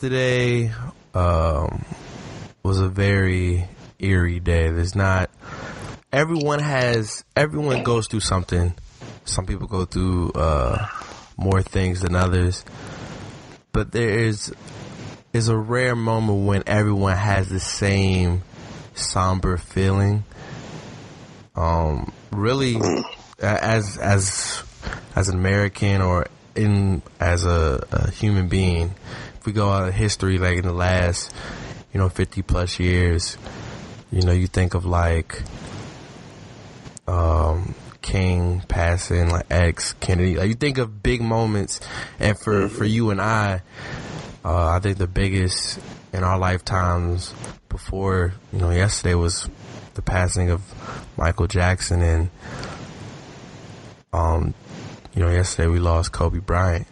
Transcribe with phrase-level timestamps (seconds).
[0.00, 0.70] yesterday
[1.12, 1.84] um,
[2.62, 3.66] was a very
[3.98, 4.70] eerie day.
[4.70, 5.28] There's not
[6.12, 8.74] everyone has everyone goes through something.
[9.24, 10.86] Some people go through uh,
[11.36, 12.64] more things than others,
[13.72, 14.54] but there is
[15.32, 18.44] is a rare moment when everyone has the same
[18.94, 20.22] somber feeling.
[21.56, 22.76] Um, really,
[23.40, 24.62] as as
[25.16, 28.94] as an American or in as a, a human being,
[29.38, 31.32] if we go out of history, like in the last,
[31.92, 33.38] you know, fifty plus years,
[34.10, 35.42] you know, you think of like
[37.06, 41.80] um, King passing, like X Kennedy, like you think of big moments,
[42.18, 43.62] and for for you and I,
[44.44, 45.78] uh, I think the biggest
[46.12, 47.32] in our lifetimes
[47.68, 49.48] before you know yesterday was
[49.94, 50.62] the passing of
[51.16, 52.30] Michael Jackson and
[54.12, 54.54] um
[55.14, 56.86] you know yesterday we lost Kobe Bryant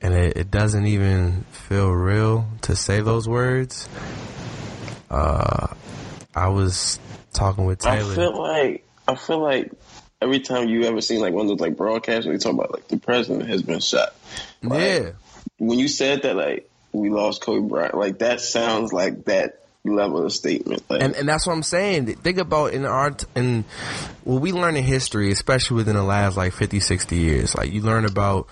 [0.00, 3.88] and it, it doesn't even feel real to say those words
[5.10, 5.68] uh
[6.34, 6.98] I was
[7.32, 9.72] talking with I Taylor feel like I feel like
[10.22, 12.72] every time you ever seen like one of those like broadcasts where they talk about
[12.72, 14.14] like the president has been shot.
[14.62, 15.10] Like, yeah
[15.58, 20.24] When you said that like we lost Kobe Bryant, like that sounds like that level
[20.24, 20.82] of statement.
[20.88, 22.06] Like and and that's what I'm saying.
[22.06, 23.64] Think about in our t- in
[24.24, 27.54] what we learn in history, especially within the last like 50, 60 years.
[27.54, 28.48] Like you learn about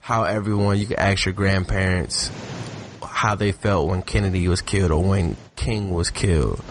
[0.00, 2.30] how everyone you can ask your grandparents
[3.02, 6.62] how they felt when Kennedy was killed or when King was killed,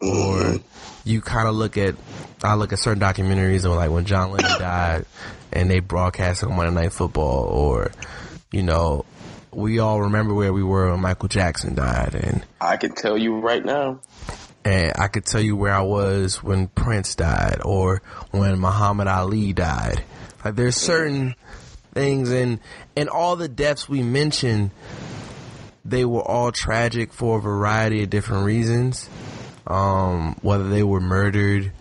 [0.00, 0.56] or
[1.04, 1.94] you kind of look at
[2.42, 5.06] I look at certain documentaries or like when John Lennon died
[5.52, 7.92] and they broadcast on Monday Night Football, or
[8.50, 9.04] you know.
[9.52, 13.38] We all remember where we were when Michael Jackson died, and I can tell you
[13.38, 14.00] right now,
[14.64, 18.02] and I could tell you where I was when Prince died or
[18.32, 20.02] when Muhammad Ali died.
[20.44, 21.36] Like there's certain
[21.94, 22.60] things and
[22.96, 24.70] and all the deaths we mentioned,
[25.84, 29.08] they were all tragic for a variety of different reasons.
[29.66, 31.72] Um, whether they were murdered,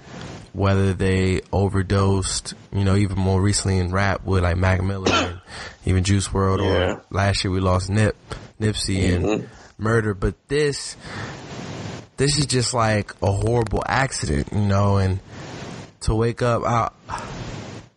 [0.53, 5.41] whether they overdosed, you know, even more recently in rap with like Mac Miller and
[5.85, 6.93] even Juice WRLD Yeah.
[6.93, 8.15] or last year we lost Nip,
[8.61, 10.13] Nipsey and murder.
[10.13, 10.95] But this,
[12.15, 15.19] this is just like a horrible accident, you know, and
[16.01, 16.93] to wake up, I'll,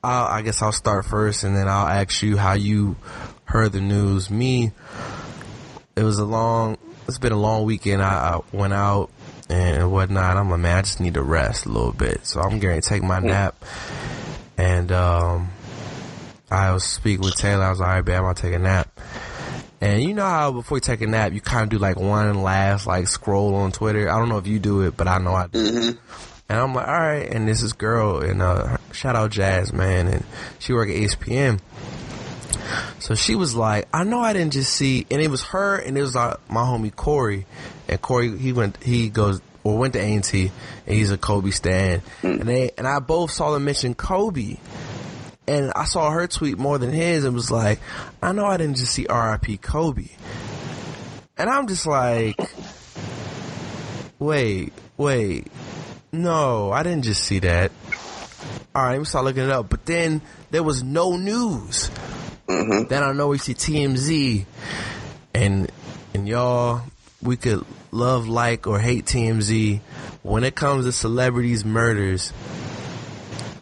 [0.06, 2.96] I'll, I guess I'll start first and then I'll ask you how you
[3.44, 4.30] heard the news.
[4.30, 4.70] Me,
[5.96, 8.02] it was a long, it's been a long weekend.
[8.02, 9.10] I, I went out
[9.48, 10.36] and whatnot.
[10.36, 12.24] I'm like, man, I just need to rest a little bit.
[12.24, 13.56] So I'm going to take my nap
[14.56, 15.50] and, um,
[16.48, 17.64] I was speaking with Taylor.
[17.64, 19.00] I was like, all right, babe, I'm going to take a nap.
[19.80, 22.42] And you know how before you take a nap, you kind of do like one
[22.42, 24.08] last like scroll on Twitter.
[24.08, 25.98] I don't know if you do it, but I know I do.
[26.48, 27.28] And I'm like, all right.
[27.28, 30.24] And this is girl, and uh, shout out Jazz, man, and
[30.58, 31.60] she work at ESPN.
[32.98, 35.96] So she was like, I know I didn't just see, and it was her, and
[35.96, 37.46] it was like my homie Corey,
[37.88, 40.50] and Corey he went, he goes or went to A and T,
[40.86, 44.56] and he's a Kobe stan, and they and I both saw them mention Kobe.
[45.48, 47.78] And I saw her tweet more than his and was like,
[48.20, 50.08] I know I didn't just see RIP Kobe.
[51.38, 52.36] And I'm just like,
[54.18, 55.46] wait, wait,
[56.16, 57.70] no, I didn't just see that.
[58.74, 59.68] all right, we me start looking it up.
[59.68, 60.20] But then
[60.50, 61.90] there was no news.
[62.48, 62.88] Mm-hmm.
[62.88, 64.44] Then I know we see TMZ,
[65.34, 65.70] and
[66.14, 66.82] and y'all,
[67.22, 69.80] we could love, like, or hate TMZ.
[70.22, 72.32] When it comes to celebrities' murders,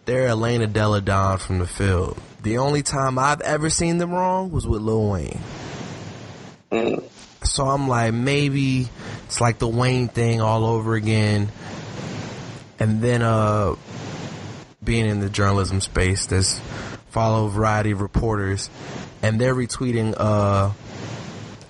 [0.04, 2.18] they're Elena Deladon from the field.
[2.42, 5.40] The only time I've ever seen them wrong was with Lil Wayne.
[6.70, 7.04] Mm.
[7.42, 8.88] So I'm like, maybe
[9.26, 11.48] it's like the Wayne thing all over again.
[12.78, 13.76] And then, uh,
[14.82, 16.60] being in the journalism space, there's
[17.10, 18.68] follow a variety of reporters,
[19.22, 20.70] and they're retweeting, uh,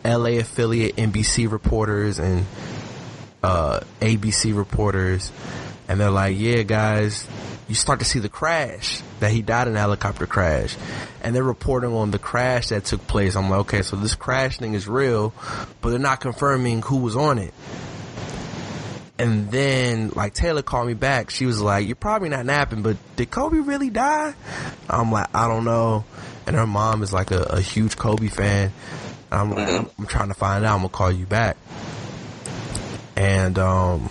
[0.05, 2.47] LA affiliate NBC reporters and,
[3.43, 5.31] uh, ABC reporters.
[5.87, 7.27] And they're like, yeah, guys,
[7.69, 10.77] you start to see the crash that he died in a helicopter crash.
[11.23, 13.37] And they're reporting on the crash that took place.
[13.37, 15.33] I'm like, okay, so this crash thing is real,
[15.81, 17.55] but they're not confirming who was on it.
[19.19, 21.31] And then, like, Taylor called me back.
[21.31, 24.35] She was like, you're probably not napping, but did Kobe really die?
[24.91, 26.05] I'm like, I don't know.
[26.47, 28.73] And her mom is like a, a huge Kobe fan.
[29.31, 30.75] I'm like, I'm, I'm trying to find out.
[30.75, 31.57] I'm gonna call you back.
[33.17, 34.11] And, um,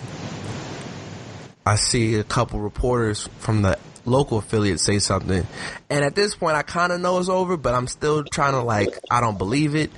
[1.66, 5.46] I see a couple reporters from the local affiliate say something.
[5.88, 8.62] And at this point, I kind of know it's over, but I'm still trying to
[8.62, 9.90] like, I don't believe it.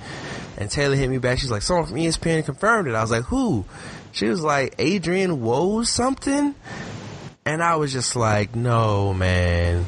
[0.57, 1.39] And Taylor hit me back.
[1.39, 2.95] She's like, someone from ESPN confirmed it.
[2.95, 3.65] I was like, who?
[4.17, 6.55] She was like, Adrian Woj something.
[7.45, 9.85] And I was just like, no, man.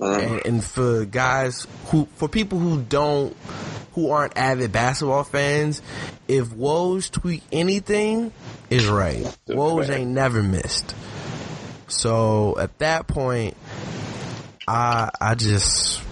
[0.00, 3.36] And, and for guys who, for people who don't,
[3.92, 5.80] who aren't avid basketball fans,
[6.26, 8.32] if Woj tweet anything,
[8.68, 9.22] is right.
[9.46, 10.96] Woj ain't never missed.
[11.86, 13.56] So at that point,
[14.66, 16.02] I I just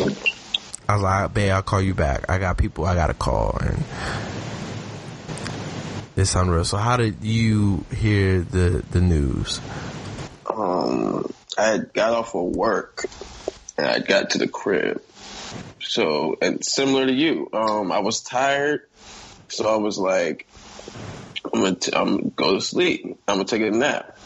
[0.88, 2.30] I was like, babe, I'll call you back.
[2.30, 3.82] I got people I gotta call and
[6.16, 6.64] it's unreal.
[6.64, 9.60] So how did you hear the the news?
[10.46, 13.06] Um, I got off of work
[13.78, 15.02] and I got to the crib.
[15.80, 18.82] So, and similar to you, um, I was tired.
[19.48, 20.46] So I was like,
[21.52, 23.04] I'm gonna, t- I'm gonna go to sleep.
[23.26, 24.16] I'm gonna take a nap.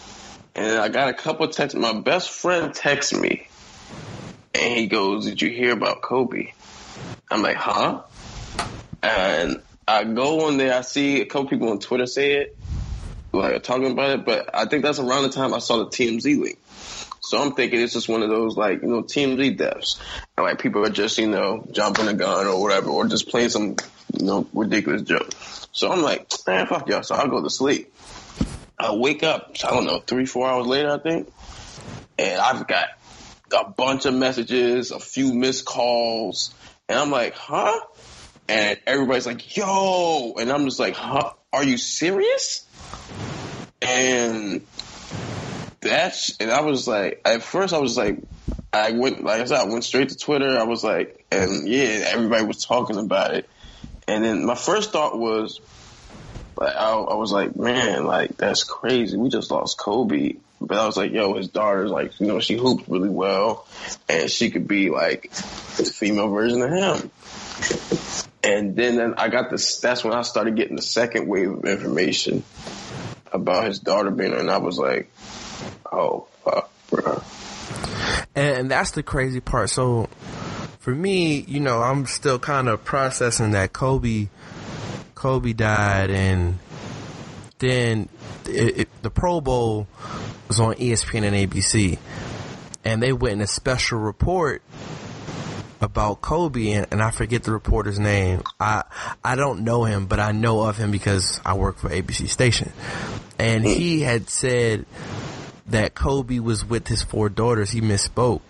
[0.55, 1.79] And I got a couple texts.
[1.79, 3.47] My best friend texted me
[4.55, 6.53] and he goes, did you hear about Kobe?
[7.31, 8.03] I'm like, huh?
[9.03, 12.57] And I go on there, I see a couple people on Twitter say it,
[13.33, 16.41] like talking about it, but I think that's around the time I saw the TMZ
[16.41, 16.59] link.
[17.21, 20.01] So I'm thinking it's just one of those like, you know, TMZ deaths.
[20.37, 23.51] And like people are just, you know, jumping a gun or whatever, or just playing
[23.51, 23.77] some,
[24.17, 25.31] you know, ridiculous joke.
[25.73, 27.03] So I'm like, man, fuck y'all.
[27.03, 27.93] So I'll go to sleep.
[28.79, 31.33] I wake up, I don't know, three, four hours later, I think.
[32.19, 32.89] And I've got
[33.53, 36.55] a bunch of messages, a few missed calls.
[36.89, 37.81] And I'm like, huh?
[38.49, 40.35] And everybody's like, yo.
[40.39, 41.33] And I'm just like, huh?
[41.53, 42.67] Are you serious?
[43.83, 44.63] And
[45.81, 48.19] that's, and I was like, at first I was like,
[48.73, 50.59] I went, like I said, I went straight to Twitter.
[50.59, 53.49] I was like, and yeah, everybody was talking about it.
[54.09, 55.61] And then my first thought was,
[56.57, 59.17] like, I, I was like, man, like, that's crazy.
[59.17, 60.35] We just lost Kobe.
[60.61, 63.67] But I was like, yo, his daughter's like, you know, she hoops really well
[64.09, 67.11] and she could be like the female version of him.
[68.47, 72.45] And then, I got this, that's when I started getting the second wave of information
[73.33, 74.33] about his daughter being.
[74.33, 75.11] And I was like,
[75.91, 77.23] oh, fuck, bro.
[78.37, 79.71] And that's the crazy part.
[79.71, 80.09] So
[80.79, 84.29] for me, you know, I'm still kind of processing that Kobe,
[85.17, 86.61] Kobe died, and
[87.59, 88.09] then
[88.49, 89.89] it, it, the Pro Bowl
[90.47, 91.99] was on ESPN and ABC,
[92.85, 94.63] and they went in a special report
[95.81, 98.43] about Kobe, and, and I forget the reporter's name.
[98.59, 98.85] I
[99.25, 102.73] I don't know him, but I know of him because I work for ABC station,
[103.39, 104.87] and he had said
[105.69, 107.71] that Kobe was with his four daughters.
[107.71, 108.43] He misspoke.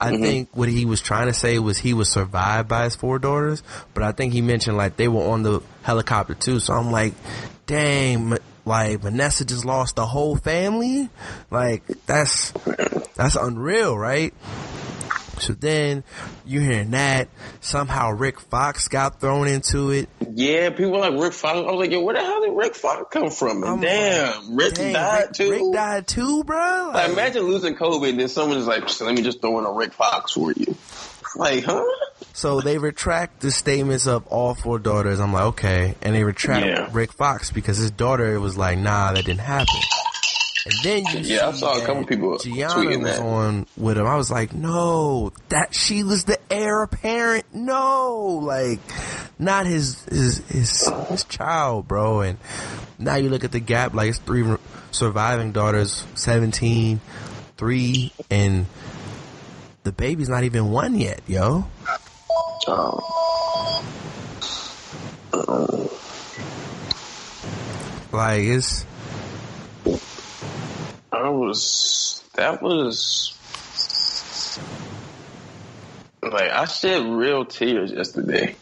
[0.00, 0.22] I mm-hmm.
[0.22, 3.62] think what he was trying to say was he was survived by his four daughters,
[3.92, 6.58] but I think he mentioned like they were on the helicopter too.
[6.58, 7.12] So I'm like,
[7.66, 11.10] dang, like Vanessa just lost the whole family.
[11.50, 12.52] Like that's
[13.14, 14.32] that's unreal, right?
[15.40, 16.04] So then
[16.44, 17.28] you're hearing that
[17.60, 20.08] somehow Rick Fox got thrown into it.
[20.32, 21.58] Yeah, people like Rick Fox.
[21.58, 23.62] I was like, yo, where the hell did Rick Fox come from?
[23.62, 25.50] And I'm damn, Rick Dang, died Rick, too.
[25.50, 26.90] Rick died too, bro.
[26.94, 29.72] Like, imagine losing Kobe and then someone is like, let me just throw in a
[29.72, 30.76] Rick Fox for you.
[31.36, 31.84] Like, huh?
[32.32, 35.20] So they retract the statements of all four daughters.
[35.20, 35.94] I'm like, okay.
[36.02, 36.88] And they retract Yeah.
[36.92, 39.80] Rick Fox because his daughter was like, nah, that didn't happen.
[40.66, 43.22] And then you Yeah, I saw a couple people Gianna tweeting was that.
[43.24, 44.06] on with him.
[44.06, 47.46] I was like, no, that she was the heir apparent.
[47.54, 48.78] No, like
[49.38, 52.20] not his his his his child, bro.
[52.20, 52.38] And
[52.98, 54.44] now you look at the gap, like it's three
[54.90, 57.00] surviving daughters, 17,
[57.56, 58.66] three, and
[59.84, 61.66] the baby's not even one yet, yo.
[62.68, 63.00] Um,
[68.12, 68.84] Like it's
[71.30, 73.36] was that was
[76.22, 78.54] like I shed real tears yesterday.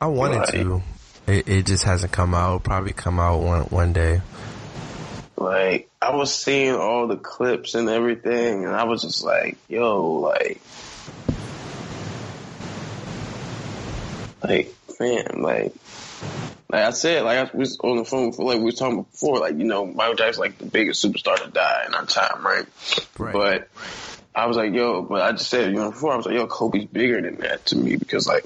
[0.00, 0.50] I wanted Right.
[0.50, 0.82] to.
[1.26, 2.46] It, it just hasn't come out.
[2.46, 4.20] It'll probably come out one one day.
[5.36, 10.04] Like I was seeing all the clips and everything, and I was just like, "Yo,
[10.20, 10.60] like,
[14.42, 15.72] like, fam, like."
[16.70, 19.38] Like I said, like I was on the phone for like we was talking before,
[19.38, 22.66] like you know Michael Jackson's like the biggest superstar to die in our time, right?
[23.18, 23.32] Right.
[23.32, 23.68] But
[24.34, 26.46] I was like, yo, but I just said, you know, before I was like, yo,
[26.46, 28.44] Kobe's bigger than that to me because like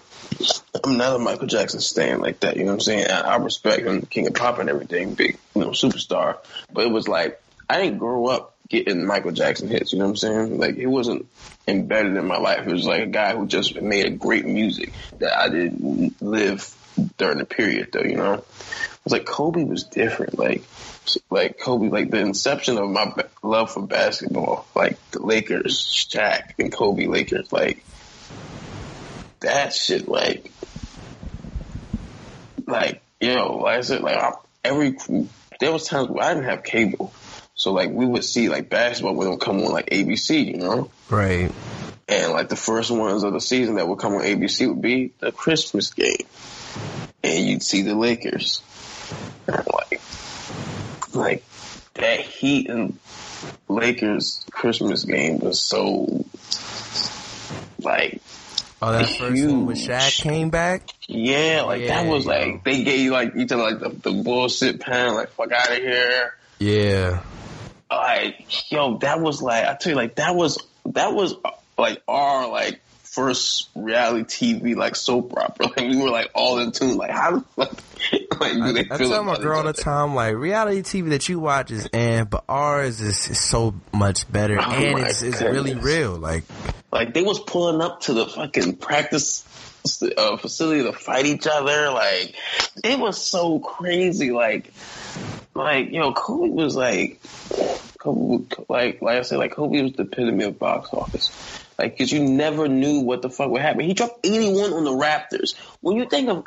[0.84, 2.56] I'm not a Michael Jackson stan like that.
[2.56, 3.10] You know what I'm saying?
[3.10, 6.38] I, I respect him, King of Pop and everything, big, you know, superstar.
[6.72, 9.92] But it was like I didn't grow up getting Michael Jackson hits.
[9.92, 10.58] You know what I'm saying?
[10.58, 11.26] Like it wasn't
[11.66, 12.66] embedded in my life.
[12.66, 16.76] It was like a guy who just made a great music that I didn't live
[17.18, 18.02] during the period though.
[18.02, 18.44] You know, it
[19.04, 20.38] was like Kobe was different.
[20.38, 20.62] Like
[21.30, 26.72] like Kobe, like the inception of my love for basketball, like the Lakers, Shaq and
[26.72, 27.84] Kobe Lakers, like
[29.40, 30.52] that shit, like,
[32.66, 34.32] like yo, like I said, like I,
[34.64, 34.96] every
[35.60, 37.12] there was times where I didn't have cable,
[37.54, 40.58] so like we would see like basketball when it would come on like ABC, you
[40.58, 41.50] know, Right.
[42.08, 45.12] and like the first ones of the season that would come on ABC would be
[45.18, 46.26] the Christmas game,
[47.22, 48.62] and you'd see the Lakers,
[49.46, 50.00] like,
[51.14, 51.44] like
[51.94, 52.98] that Heat and
[53.68, 56.24] Lakers Christmas game was so
[57.80, 58.20] like
[58.84, 59.88] Oh, that first one when Huge.
[59.88, 60.88] Shaq came back.
[61.06, 62.32] yeah, like that was yo.
[62.32, 65.70] like they gave you like each other like the, the bullshit pen, like fuck out
[65.70, 66.34] of here.
[66.58, 67.22] Yeah.
[67.88, 72.02] Like yo, that was like I tell you, like that was that was uh, like
[72.08, 72.80] our like
[73.12, 75.66] first reality TV like soap opera.
[75.76, 76.96] Like we were like all in tune.
[76.96, 80.14] Like how the fuck like do they I feel tell my girl all the time,
[80.14, 84.58] like reality TV that you watch is and but ours is, is so much better
[84.58, 86.16] Oh and it's, it's really real.
[86.16, 86.44] Like
[86.90, 89.44] Like they was pulling up to the fucking practice
[90.16, 91.90] uh, facility to fight each other.
[91.90, 92.34] Like
[92.82, 94.30] it was so crazy.
[94.30, 94.72] Like,
[95.54, 97.20] like yo, know, Kobe was like,
[97.98, 101.61] Kobe, like, like I said, like Kobe was the epitome of box office.
[101.78, 103.80] Like, cause you never knew what the fuck would happen.
[103.80, 105.54] He dropped 81 on the Raptors.
[105.80, 106.44] When you think of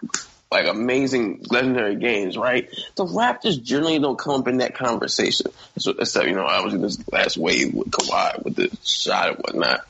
[0.52, 2.70] like amazing legendary games, right?
[2.96, 5.52] The Raptors generally don't come up in that conversation.
[5.78, 9.30] So, except, you know, I was in this last wave with Kawhi with the shot
[9.30, 9.82] and whatnot.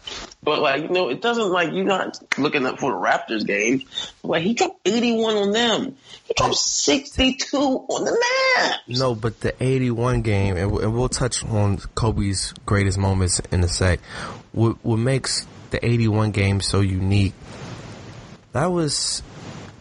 [0.45, 3.83] But like, you know, it doesn't like you're not looking up for the Raptors game.
[4.23, 5.97] Like he dropped 81 on them.
[6.25, 8.11] He dropped 62 on the
[8.57, 8.99] Mavs.
[8.99, 13.63] no, but the '81 game, and, we- and we'll touch on Kobe's greatest moments in
[13.63, 13.99] a sec.
[14.51, 17.33] What, what makes the '81 game so unique?
[18.53, 19.23] That was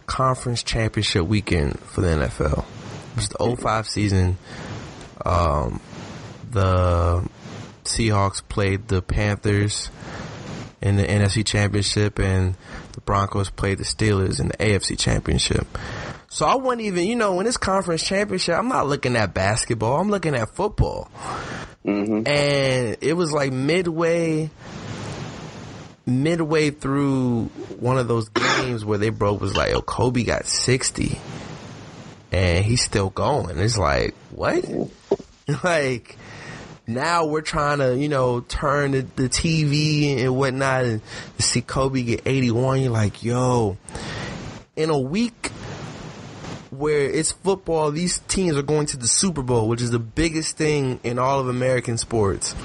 [0.07, 2.65] conference championship weekend for the NFL.
[3.11, 4.37] It was the 05 season.
[5.25, 5.79] Um,
[6.51, 7.27] the
[7.85, 9.89] Seahawks played the Panthers
[10.85, 12.55] in the NFC Championship, and
[12.93, 15.67] the Broncos played the Steelers in the AFC Championship.
[16.29, 19.99] So I wouldn't even, you know, in this conference championship, I'm not looking at basketball.
[19.99, 21.09] I'm looking at football.
[21.83, 22.27] Mm-hmm.
[22.27, 24.51] And it was like midway,
[26.05, 27.45] midway through
[27.79, 31.17] one of those games where they broke was like, oh, Kobe got 60
[32.31, 33.57] and he's still going.
[33.57, 34.65] It's like, what?
[35.63, 36.17] like,
[36.87, 41.01] now we're trying to, you know, turn the, the TV and whatnot and
[41.37, 42.81] to see Kobe get 81.
[42.81, 43.77] You're like, yo,
[44.75, 45.51] in a week
[46.69, 50.57] where it's football, these teams are going to the Super Bowl, which is the biggest
[50.57, 52.55] thing in all of American sports.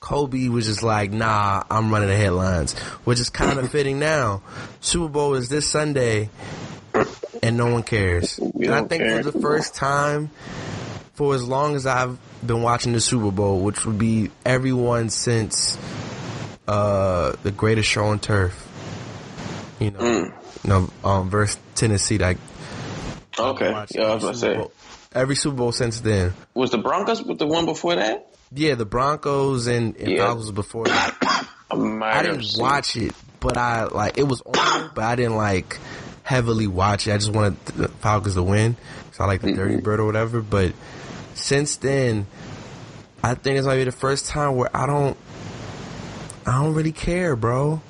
[0.00, 4.42] Kobe was just like, nah, I'm running the headlines, which is kind of fitting now.
[4.80, 6.28] Super Bowl is this Sunday,
[7.42, 8.38] and no one cares.
[8.54, 10.30] We and I think care for the first time,
[11.16, 15.76] for as long as I've been watching the Super Bowl, which would be everyone since
[16.68, 18.54] uh, the greatest show on turf,
[19.80, 20.24] you know, Mm.
[20.64, 22.38] you know, um, versus Tennessee, like
[23.38, 23.70] Okay.
[23.70, 24.54] Yeah, I was every about to Super say.
[24.56, 24.72] Bowl-
[25.14, 26.32] every Super Bowl since then.
[26.54, 28.28] Was the Broncos with the one before that?
[28.52, 30.26] Yeah, the Broncos and, and Yeah.
[30.26, 31.16] Falcons before that.
[31.70, 35.78] I I didn't watch it, but I like it was on, but I didn't like
[36.22, 37.12] heavily watch it.
[37.12, 38.76] I just wanted the Falcons to win,
[39.12, 40.40] so I like the Dirty Bird or whatever.
[40.40, 40.72] But
[41.46, 42.26] since then,
[43.22, 45.16] I think it's might be the first time where I don't,
[46.44, 47.80] I don't really care, bro.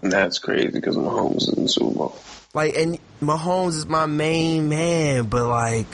[0.00, 2.18] That's crazy because Mahomes is in the Super Bowl.
[2.54, 5.86] Like, and Mahomes is my main man, but like,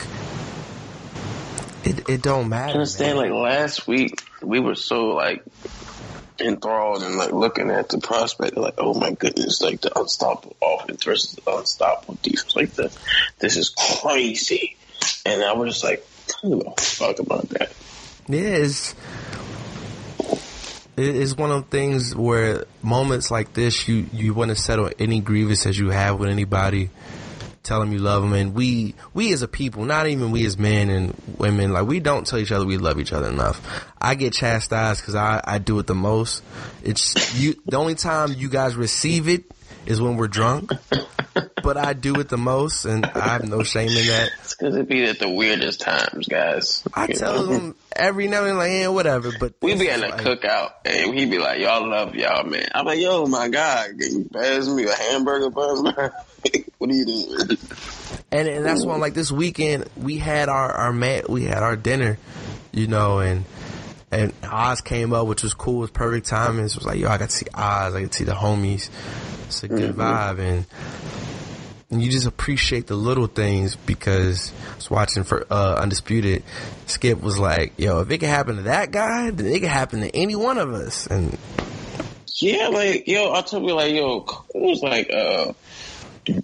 [1.82, 2.70] it, it don't matter.
[2.70, 3.18] I understand.
[3.18, 3.32] man.
[3.32, 5.42] Like last week, we were so like
[6.38, 11.02] enthralled and like looking at the prospect, like, oh my goodness, like the unstoppable offense
[11.02, 12.54] versus the unstoppable defense.
[12.54, 12.96] Like the
[13.40, 14.76] this is crazy,
[15.26, 16.06] and I was just like,
[16.42, 17.72] I don't give a fuck about that.
[18.28, 18.94] Yeah, it's
[20.98, 24.90] it is one of the things where moments like this, you you want to settle
[24.98, 26.90] any grievances you have with anybody.
[27.62, 30.58] Tell them you love them, and we we as a people, not even we as
[30.58, 33.60] men and women, like we don't tell each other we love each other enough.
[34.00, 36.42] I get chastised because I I do it the most.
[36.82, 37.54] It's you.
[37.66, 39.44] The only time you guys receive it
[39.86, 40.72] is when we're drunk,
[41.68, 44.30] but I do it the most, and I have no shame in that.
[44.40, 46.82] It's because it be at the weirdest times, guys.
[46.94, 47.46] I You tell know?
[47.46, 49.32] them every now and then, like, yeah, whatever.
[49.38, 52.68] But We be at a like- cookout and he be like, "Y'all love y'all, man."
[52.74, 55.82] I'm like, "Yo, my God, can you pass me a hamburger, buzz?
[56.78, 57.58] what are you doing?"
[58.32, 61.76] and and that's why like this weekend we had our our man we had our
[61.76, 62.16] dinner,
[62.72, 63.44] you know, and
[64.10, 66.64] and Oz came up, which was cool, it was perfect timing.
[66.64, 68.88] It was like, yo, I got to see Oz, I got to see the homies.
[69.48, 70.00] It's a good mm-hmm.
[70.00, 70.66] vibe, and
[71.90, 76.42] and you just appreciate the little things because I was watching for uh, Undisputed.
[76.86, 80.00] Skip was like, yo, if it could happen to that guy, then it could happen
[80.00, 81.36] to any one of us, and
[82.36, 85.52] Yeah, like yo, I told you like yo, it was like uh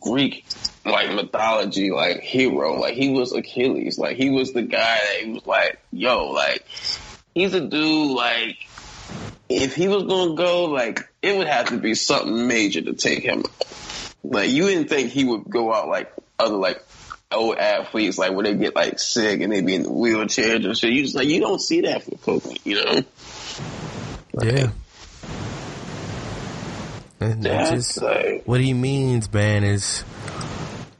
[0.01, 0.47] Greek
[0.85, 2.81] like mythology like hero.
[2.81, 3.99] Like he was Achilles.
[3.99, 6.65] Like he was the guy that he was like, yo, like
[7.35, 8.57] he's a dude like
[9.49, 13.23] if he was gonna go, like it would have to be something major to take
[13.23, 13.45] him.
[14.25, 14.33] Out.
[14.33, 16.83] Like you didn't think he would go out like other like
[17.31, 20.77] old athletes, like where they get like sick and they be in the wheelchairs and
[20.77, 20.93] shit.
[20.93, 23.03] You just like you don't see that for Kobe, you know?
[24.43, 24.71] yeah.
[27.21, 30.05] And that's That's just like what he means, man, is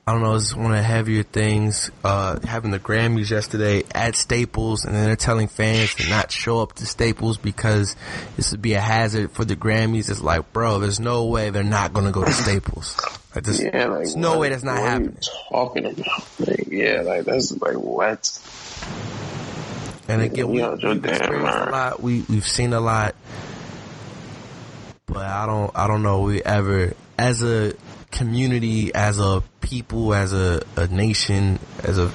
[0.07, 1.91] I don't know, it's one of the heavier things.
[2.05, 6.61] Uh, having the Grammys yesterday at Staples, and then they're telling fans to not show
[6.61, 7.97] up to Staples because
[8.37, 10.11] this would be a hazard for the Grammys.
[10.11, 12.99] It's like, bro, there's no way they're not gonna go to Staples.
[13.35, 15.19] Like, there's, Yeah, like there's no way that's not what are you happening.
[15.51, 16.25] talking about?
[16.39, 18.39] Like, yeah, like that's like what?
[20.07, 22.03] And again, we, we've experienced a lot.
[22.03, 23.15] We we've seen a lot,
[25.07, 27.73] but I don't I don't know we ever as a
[28.15, 32.11] community, as a people, as a, a nation, as a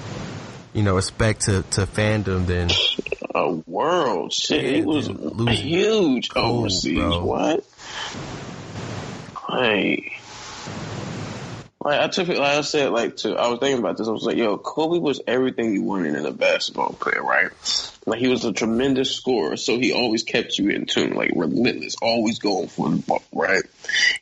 [0.73, 2.45] you know respect to, to fandom.
[2.45, 2.69] Then
[3.35, 4.63] A world shit.
[4.63, 6.97] It was huge overseas.
[6.97, 7.25] bro.
[7.25, 7.65] What?
[9.49, 10.18] Like,
[11.81, 12.27] like I it.
[12.27, 14.07] Like I said, like to I was thinking about this.
[14.07, 17.51] I was like, yo, Kobe was everything you wanted in a basketball player, right?
[18.05, 21.95] Like he was a tremendous scorer, so he always kept you in tune, like relentless,
[22.01, 23.63] always going for the ball, right?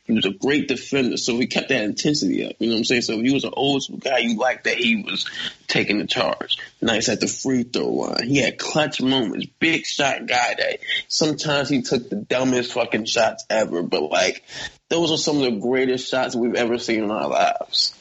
[0.04, 2.52] He was a great defender, so he kept that intensity up.
[2.58, 3.02] You know what I'm saying?
[3.02, 5.28] So he was an old school guy, you liked that he was
[5.66, 6.58] taking the charge.
[6.80, 8.28] Nice at the free throw line.
[8.28, 13.44] He had clutch moments, big shot guy that sometimes he took the dumbest fucking shots
[13.48, 14.44] ever, but like
[14.88, 17.94] those are some of the greatest shots we've ever seen in our lives.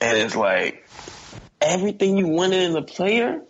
[0.00, 0.86] And it's like
[1.60, 3.42] everything you wanted in a player,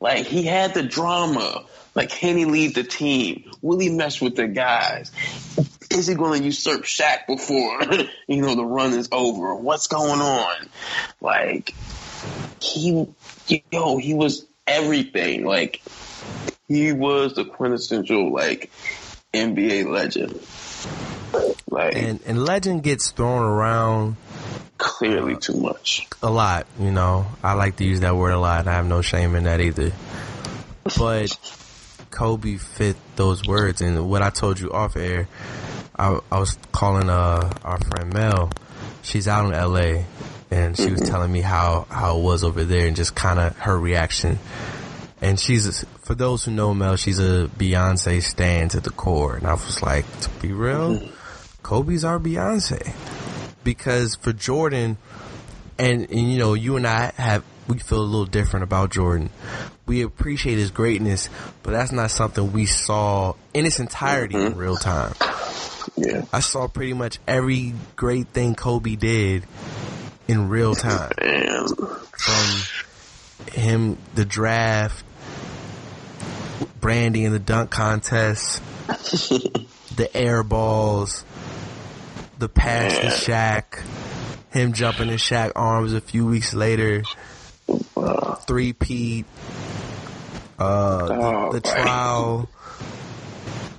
[0.00, 1.64] like he had the drama.
[1.94, 3.50] Like, can he lead the team?
[3.60, 5.10] Will he mess with the guys?
[5.90, 7.82] Is he going to usurp Shaq before
[8.28, 9.54] you know the run is over?
[9.54, 10.68] What's going on?
[11.20, 11.74] Like,
[12.60, 13.08] he,
[13.72, 15.44] yo, he was everything.
[15.44, 15.82] Like,
[16.68, 18.70] he was the quintessential like
[19.32, 20.38] NBA legend.
[21.70, 24.16] Like, and and legend gets thrown around
[24.78, 26.06] clearly too much.
[26.22, 26.66] a lot.
[26.78, 28.60] You know, I like to use that word a lot.
[28.60, 29.92] and I have no shame in that either.
[30.96, 31.36] But
[32.10, 35.28] Kobe fit those words, and what I told you off air,
[35.98, 38.50] I, I was calling uh, our friend Mel.
[39.02, 40.06] She's out in L.A.
[40.50, 43.56] and she was telling me how how it was over there, and just kind of
[43.58, 44.38] her reaction.
[45.20, 49.46] And she's for those who know Mel, she's a Beyonce stan to the core, and
[49.46, 51.02] I was like, to be real,
[51.68, 52.94] Kobe's our Beyonce
[53.62, 54.96] because for Jordan,
[55.78, 59.28] and, and you know, you and I have we feel a little different about Jordan.
[59.84, 61.28] We appreciate his greatness,
[61.62, 64.58] but that's not something we saw in its entirety in mm-hmm.
[64.58, 65.12] real time.
[65.94, 66.24] Yeah.
[66.32, 69.44] I saw pretty much every great thing Kobe did
[70.26, 71.10] in real time.
[72.16, 75.04] From him, the draft,
[76.80, 78.62] Brandy in the dunk contest,
[79.96, 81.26] the air balls,
[82.38, 83.82] the pass to Shaq,
[84.50, 87.02] him jumping in Shaq arms a few weeks later,
[88.46, 89.26] three-peat,
[90.58, 92.48] uh, Oh, the, the trial,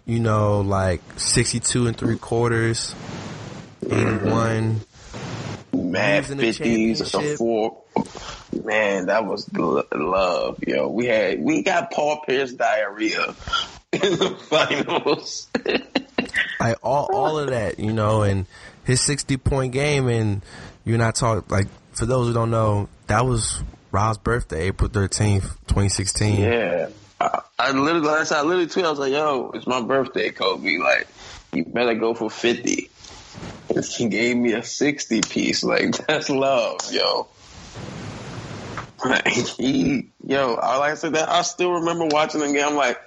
[0.06, 2.94] you know, like 62 and three quarters,
[3.86, 4.82] 81.
[5.74, 7.38] mad Losing the fifties or championship.
[7.38, 7.82] four.
[8.64, 10.88] Man, that was love, yo.
[10.90, 13.36] We had we got Paul Pierce diarrhea
[13.94, 15.48] in the finals.
[16.60, 18.46] like all all of that, you know, and
[18.84, 20.42] his sixty point game, and
[20.86, 23.62] you're not talking like for those who don't know, that was
[23.92, 26.40] Rob's birthday, April thirteenth, twenty sixteen.
[26.42, 26.90] yeah,
[27.20, 30.78] I, I literally last I literally tweeted, I was like, "Yo, it's my birthday, Kobe.
[30.78, 31.08] Like,
[31.54, 32.90] you better go for 50.
[33.76, 35.64] And He gave me a sixty piece.
[35.64, 37.28] Like, that's love, yo.
[39.04, 42.66] Like, he, yo, I- like I said, that I still remember watching the game.
[42.68, 43.00] I'm like,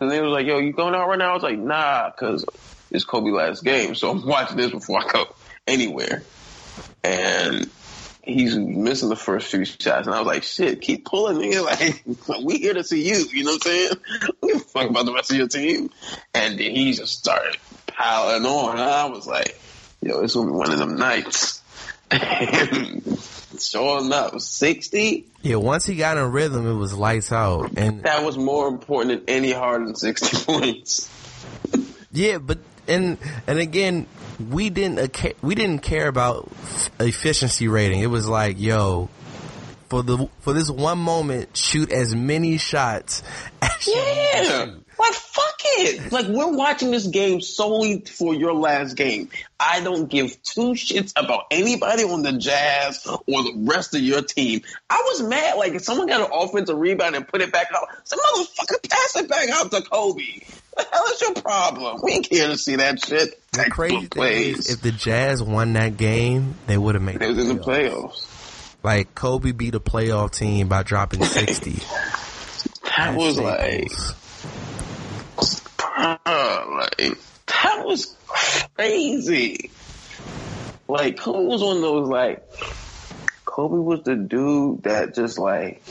[0.00, 2.44] and they was like, "Yo, you going out right now?" I was like, "Nah," because
[2.90, 5.26] it's Kobe last game, so I'm watching this before I go
[5.66, 6.28] anywhere.
[7.02, 7.70] And
[8.22, 12.00] he's missing the first few shots, and I was like, "Shit, keep pulling, nigga!
[12.28, 13.26] Like, we here to see you.
[13.32, 13.92] You know what I'm saying?
[14.42, 15.90] Give fuck about the rest of your team."
[16.32, 18.78] And then he just started piling on.
[18.78, 19.60] And I was like,
[20.00, 21.63] "Yo, it's gonna be one of them nights."
[23.56, 25.26] And up sixty.
[25.42, 29.26] Yeah, once he got in rhythm, it was lights out, and That was more important
[29.26, 31.08] than any Harden sixty points.
[32.12, 34.06] yeah, but and and again,
[34.50, 36.50] we didn't we didn't care about
[37.00, 38.00] efficiency rating.
[38.00, 39.08] It was like, yo,
[39.88, 43.22] for the for this one moment, shoot as many shots
[43.62, 44.74] as you need to Yeah.
[44.98, 46.12] Like fuck it.
[46.12, 49.28] Like we're watching this game solely for your last game.
[49.58, 54.22] I don't give two shits about anybody on the Jazz or the rest of your
[54.22, 54.62] team.
[54.88, 55.56] I was mad.
[55.56, 59.16] Like if someone got an offensive rebound and put it back out, some motherfucker pass
[59.16, 60.22] it back out to Kobe.
[60.74, 62.00] What the hell is your problem?
[62.02, 63.40] We ain't here to see that shit.
[63.52, 64.58] The Textbook crazy thing plays.
[64.58, 67.62] is, if the Jazz won that game, they would have made It was in the
[67.62, 68.26] playoffs.
[68.82, 71.78] Like Kobe beat a playoff team by dropping sixty.
[72.96, 73.90] That was like
[76.04, 78.14] like that was
[78.76, 79.70] crazy.
[80.86, 82.42] Like Kobe was one of those like
[83.44, 85.82] Kobe was the dude that just like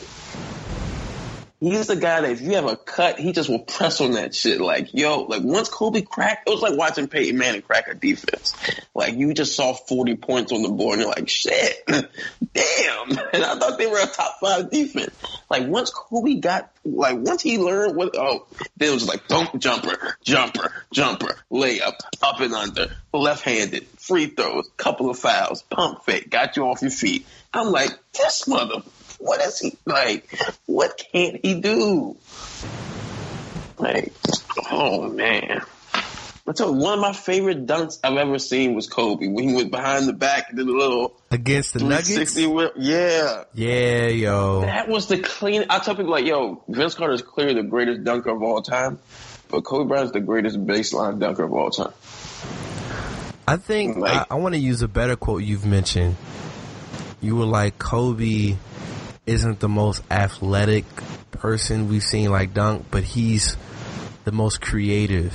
[1.63, 4.35] he's the guy that if you have a cut, he just will press on that
[4.35, 4.59] shit.
[4.59, 8.55] Like, yo, like once Kobe cracked, it was like watching Peyton Manning crack a defense.
[8.93, 12.03] Like you just saw 40 points on the board and you're like, shit, damn.
[13.33, 15.15] And I thought they were a top five defense.
[15.49, 18.45] Like once Kobe got, like once he learned what, oh,
[18.77, 24.69] then it was like dunk jumper, jumper, jumper, layup, up and under, left-handed, free throws,
[24.77, 27.25] couple of fouls, pump fake, got you off your feet.
[27.53, 28.83] I'm like, this mother,
[29.23, 30.29] what is he like?
[30.65, 32.17] What can't he do?
[33.77, 34.13] Like,
[34.71, 35.61] oh man.
[36.45, 39.55] I tell you, one of my favorite dunks I've ever seen was Kobe when he
[39.55, 42.07] went behind the back and did a little against the Nuggets.
[42.09, 42.73] 360 whip.
[42.77, 43.43] Yeah.
[43.53, 44.61] Yeah, yo.
[44.61, 45.63] That was the clean.
[45.69, 48.99] I tell people like, yo, Vince Carter is clearly the greatest dunker of all time,
[49.47, 51.93] but Kobe Bryant is the greatest baseline dunker of all time.
[53.47, 56.17] I think Like- I, I want to use a better quote you've mentioned.
[57.21, 58.57] You were like Kobe
[59.25, 60.85] isn't the most athletic
[61.31, 63.57] person we've seen like dunk, but he's
[64.25, 65.33] the most creative.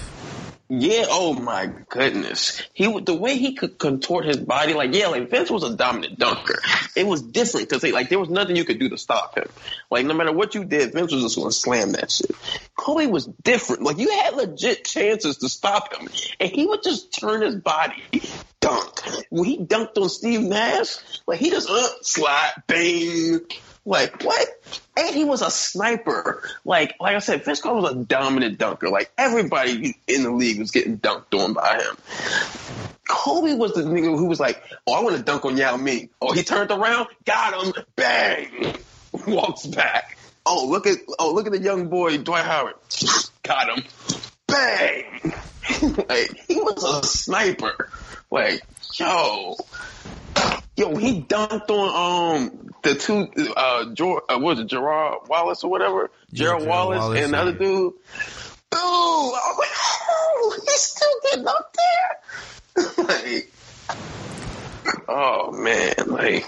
[0.71, 1.07] Yeah.
[1.09, 2.63] Oh my goodness.
[2.75, 4.75] He the way he could contort his body.
[4.75, 6.61] Like yeah, like Vince was a dominant dunker.
[6.95, 9.49] It was different because like there was nothing you could do to stop him.
[9.91, 12.33] Like no matter what you did, Vince was just going to slam that shit.
[12.77, 13.83] Kobe was different.
[13.83, 16.07] Like you had legit chances to stop him,
[16.39, 18.03] and he would just turn his body
[18.61, 19.01] dunk.
[19.31, 20.97] When he dunked on Steve Nash,
[21.27, 23.41] like he just uh, slide, bang.
[23.89, 24.47] Like what?
[24.99, 26.47] And he was a sniper.
[26.63, 28.91] Like like I said, Carter was a dominant dunker.
[28.91, 31.97] Like everybody in the league was getting dunked on by him.
[33.09, 36.11] Kobe was the nigga who was like, "Oh, I want to dunk on Yao Ming."
[36.21, 38.77] Oh, he turned around, got him, bang,
[39.27, 40.19] walks back.
[40.45, 42.75] Oh, look at oh look at the young boy Dwight Howard,
[43.43, 43.85] got him,
[44.47, 45.33] bang.
[46.11, 47.89] like he was a sniper.
[48.31, 48.61] Like
[48.99, 49.57] yo,
[50.79, 53.85] yo, he dunked on um the two uh, uh
[54.39, 57.53] what was it Gerard Wallace or whatever, Yeah, Gerald Gerald Wallace, Wallace, and the other
[57.53, 57.93] dude.
[58.75, 59.69] Ooh, I was like,
[60.11, 61.77] oh, he's still getting up
[62.97, 63.05] there.
[63.33, 63.53] like,
[65.09, 66.45] oh man, like,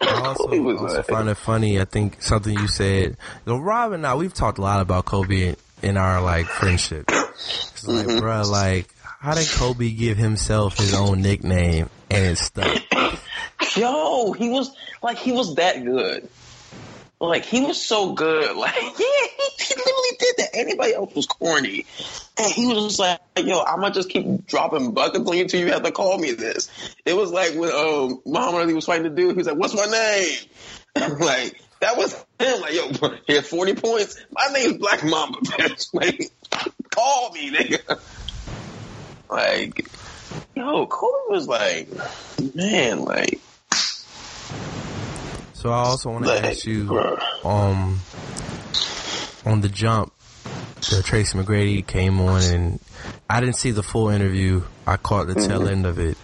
[0.00, 1.80] I also, also like- find it funny.
[1.80, 3.10] I think something you said.
[3.46, 7.04] You know, Rob and I, we've talked a lot about Kobe in, our like friendship.
[7.08, 8.24] It's like, Mm-hmm.
[8.24, 12.80] bruh, like, how did Kobe give himself his own nickname and it stuck?
[13.76, 16.28] Yo, he was like, he was that good.
[17.20, 18.56] Like he was so good.
[18.60, 20.48] Like yeah, he, he literally did that.
[20.54, 21.86] Anybody else was corny,
[22.38, 25.82] and he was just like, "Yo, I'm gonna just keep dropping buckets until you have
[25.82, 26.68] to call me this."
[27.04, 29.32] It was like when um Muhammad Ali was fighting the dude.
[29.32, 32.60] He was like, "What's my name?" like that was him.
[32.60, 34.18] Like yo, he had 40 points.
[34.30, 35.92] My name's Black Mamba, bitch.
[35.94, 36.30] Like
[36.90, 38.00] call me, nigga.
[39.30, 39.86] Like
[40.54, 41.88] yo, Kobe was like,
[42.54, 43.40] man, like
[45.60, 46.98] So I also want to ask you,
[47.44, 48.00] um,
[49.44, 50.10] on the jump,
[50.88, 52.80] the Tracy McGrady came on, and
[53.28, 54.62] I didn't see the full interview.
[54.86, 56.16] I caught the tail end of it,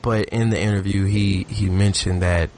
[0.00, 2.50] but in the interview, he he mentioned that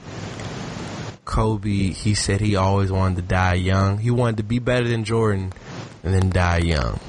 [1.25, 1.71] Kobe.
[1.71, 3.97] He said he always wanted to die young.
[3.97, 5.55] He wanted to be better than Jordan,
[6.05, 7.01] and then die young.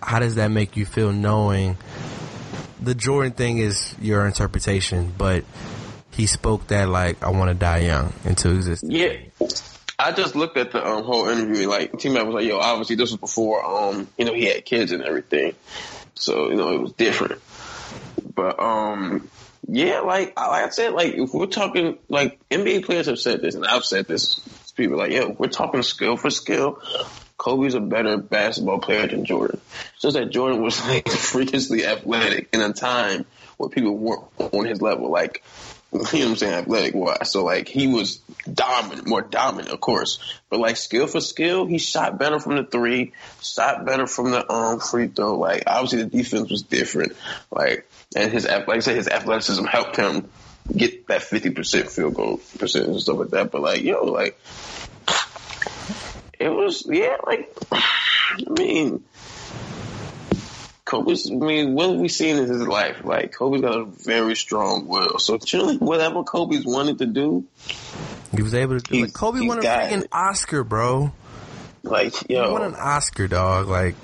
[0.00, 1.76] How does that make you feel, knowing
[2.80, 5.44] the Jordan thing is your interpretation, but
[6.16, 8.92] he spoke that like I want to die young into existence.
[8.92, 9.16] Yeah.
[9.98, 11.68] I just looked at the um, whole interview.
[11.68, 14.64] Like, T Mac was like, "Yo, obviously this was before, um, you know, he had
[14.64, 15.54] kids and everything,
[16.14, 17.40] so you know it was different."
[18.34, 19.30] But um,
[19.66, 23.54] yeah, like like I said, like if we're talking, like NBA players have said this,
[23.54, 24.40] and I've said this.
[24.76, 26.82] People like, "Yo, we're talking skill for skill."
[27.38, 29.60] Kobe's a better basketball player than Jordan.
[29.94, 33.24] It's just that Jordan was like freakishly athletic in a time
[33.56, 35.10] where people weren't on his level.
[35.10, 35.42] Like,
[36.12, 37.30] you know what I'm saying, athletic wise.
[37.30, 38.18] So like he was
[38.52, 40.18] dominant, more dominant, of course.
[40.50, 44.50] But like skill for skill, he shot better from the three, shot better from the
[44.50, 45.38] um free throw.
[45.38, 47.12] Like obviously the defense was different.
[47.50, 50.30] Like and his like I said, his athleticism helped him
[50.74, 53.50] get that fifty percent field goal percentage and stuff like that.
[53.50, 54.38] But like yo, like
[56.38, 59.04] it was yeah, like I mean
[60.86, 63.04] Kobe's, I mean, what have we seen in his life?
[63.04, 65.18] Like, Kobe's got a very strong will.
[65.18, 67.44] So, generally, whatever Kobe's wanted to do,
[68.34, 69.02] He was able to do.
[69.02, 70.08] Like Kobe won a freaking it.
[70.12, 71.12] Oscar, bro.
[71.82, 73.66] like, He won an Oscar, dog.
[73.66, 73.96] Like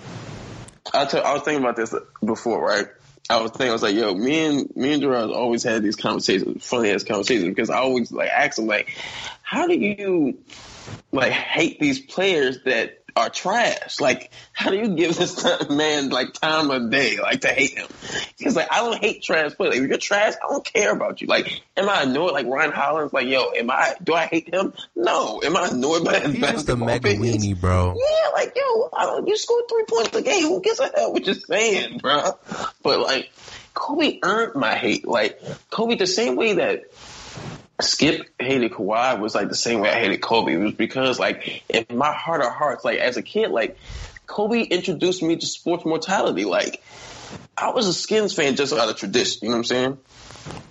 [0.92, 2.86] I, tell, I was thinking about this before, right?
[3.30, 5.96] I was thinking, I was like, yo, me and me and Gerard always had these
[5.96, 8.90] conversations, funny ass conversations, because I always like ask him, like,
[9.42, 10.38] how do you
[11.12, 14.00] like hate these players that are trash?
[14.00, 17.88] Like, how do you give this man like time of day, like to hate him?
[18.36, 19.74] He's like, I don't hate trash players.
[19.74, 21.26] Like, if you're trash, I don't care about you.
[21.26, 22.32] Like, am I annoyed?
[22.32, 23.94] Like Ryan Hollins, like, yo, am I?
[24.02, 24.72] Do I hate him?
[24.96, 25.40] No.
[25.44, 27.44] Am I annoyed by his he's just a mega opinions?
[27.44, 27.94] weenie, bro.
[27.96, 30.48] Yeah, like yo, I don't, you scored three points a game.
[30.48, 32.38] Who gives a hell what you're saying, bro?
[32.82, 33.30] But like,
[33.74, 35.06] Kobe earned my hate.
[35.06, 36.84] Like Kobe, the same way that
[37.82, 40.54] Skip hated Kawhi was like the same way I hated Kobe.
[40.54, 43.76] It was because like in my heart of hearts, like as a kid, like
[44.26, 46.44] Kobe introduced me to sports mortality.
[46.44, 46.82] Like
[47.56, 49.40] I was a Skins fan just out of tradition.
[49.42, 49.98] You know what I'm saying?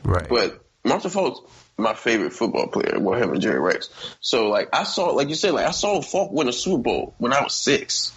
[0.03, 0.29] Right.
[0.29, 1.41] But Marshall Faulk's
[1.77, 3.89] my favorite football player, well, him and Jerry Rice.
[4.19, 7.15] So, like, I saw, like you said, like, I saw Falk win a Super Bowl
[7.17, 8.13] when I was six.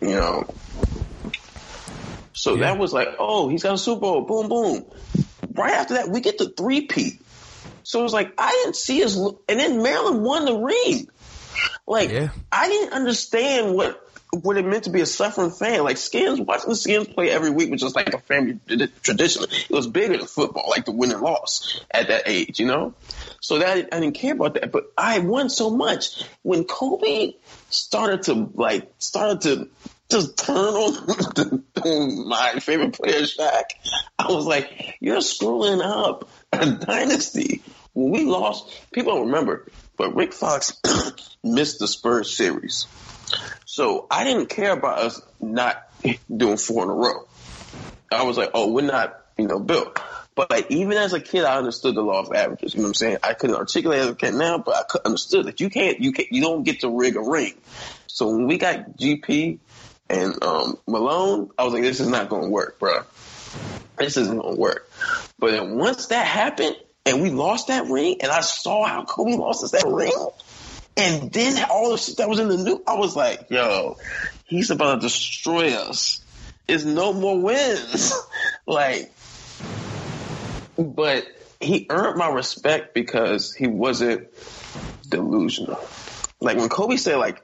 [0.00, 0.46] You know?
[2.34, 2.60] So Yeah.
[2.60, 4.84] that was like, oh, he's got a Super Bowl, boom, boom.
[5.52, 7.22] Right after that, we get the three-peat.
[7.88, 11.08] So it was like, I didn't see his, and then Maryland won the ring.
[11.86, 12.28] Like, Yeah.
[12.52, 15.84] I didn't understand what what it meant to be a suffering fan.
[15.84, 18.60] Like Skins, watching the Skins play every week was just like a family
[19.02, 19.44] tradition.
[19.44, 22.92] It was bigger than football, like the win and loss at that age, you know.
[23.40, 27.36] So that I didn't care about that, but I won so much when Kobe
[27.70, 29.70] started to like started to
[30.10, 33.62] just turn on, on my favorite player, Shaq.
[34.18, 37.62] I was like, "You're screwing up a dynasty."
[37.98, 40.80] When we lost, people don't remember, but Rick Fox
[41.42, 42.86] missed the Spurs series.
[43.64, 45.82] So I didn't care about us not
[46.36, 47.26] doing four in a row.
[48.12, 49.98] I was like, oh, we're not, you know, built.
[50.36, 52.72] But like, even as a kid, I understood the law of averages.
[52.72, 53.16] You know what I'm saying?
[53.24, 56.40] I couldn't articulate it kid now, but I understood that you can't, you can't, you
[56.40, 57.54] don't get to rig a ring.
[58.06, 59.58] So when we got GP
[60.08, 63.00] and um, Malone, I was like, this is not going to work, bro.
[63.98, 64.88] This isn't going to work.
[65.40, 66.76] But then once that happened
[67.08, 70.12] and we lost that ring, and I saw how Kobe lost us that ring,
[70.96, 73.96] and then all the shit that was in the news, I was like, yo,
[74.44, 76.24] he's about to destroy us.
[76.66, 78.12] It's no more wins.
[78.66, 79.10] like,
[80.76, 81.26] but
[81.60, 84.28] he earned my respect because he wasn't
[85.08, 85.78] delusional.
[86.40, 87.42] Like when Kobe said, like,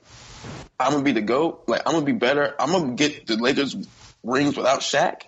[0.79, 3.77] I'm gonna be the GOAT, like I'm gonna be better, I'm gonna get the Lakers
[4.23, 5.23] rings without Shaq.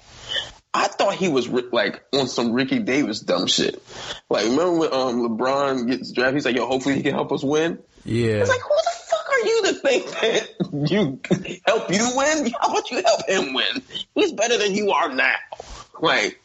[0.76, 3.82] I thought he was like on some Ricky Davis dumb shit.
[4.28, 6.34] Like remember when um, LeBron gets drafted?
[6.34, 8.36] He's like, "Yo, hopefully he can help us win." yeah.
[8.36, 11.20] It's like, who the fuck are you to think that you
[11.66, 12.52] help you win?
[12.60, 13.82] How about you help him win?
[14.14, 15.34] He's better than you are now.
[16.00, 16.40] Like,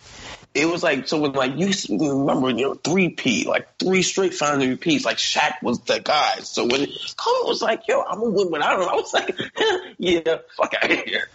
[0.54, 4.34] it was like, so when like, you remember, you know, three P, like three straight
[4.34, 6.39] final repeats, like Shaq was the guy.
[6.39, 9.39] So when Kobe was like, yo, I'm gonna win without him, I was like,
[9.98, 11.30] yeah, fuck out of here.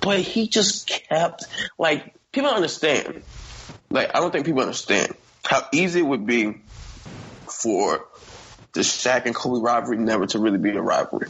[0.00, 1.44] But he just kept,
[1.78, 3.22] like, people understand.
[3.90, 6.60] Like, I don't think people understand how easy it would be
[7.48, 8.06] for
[8.72, 11.28] the Shaq and Kobe rivalry never to really be a rivalry.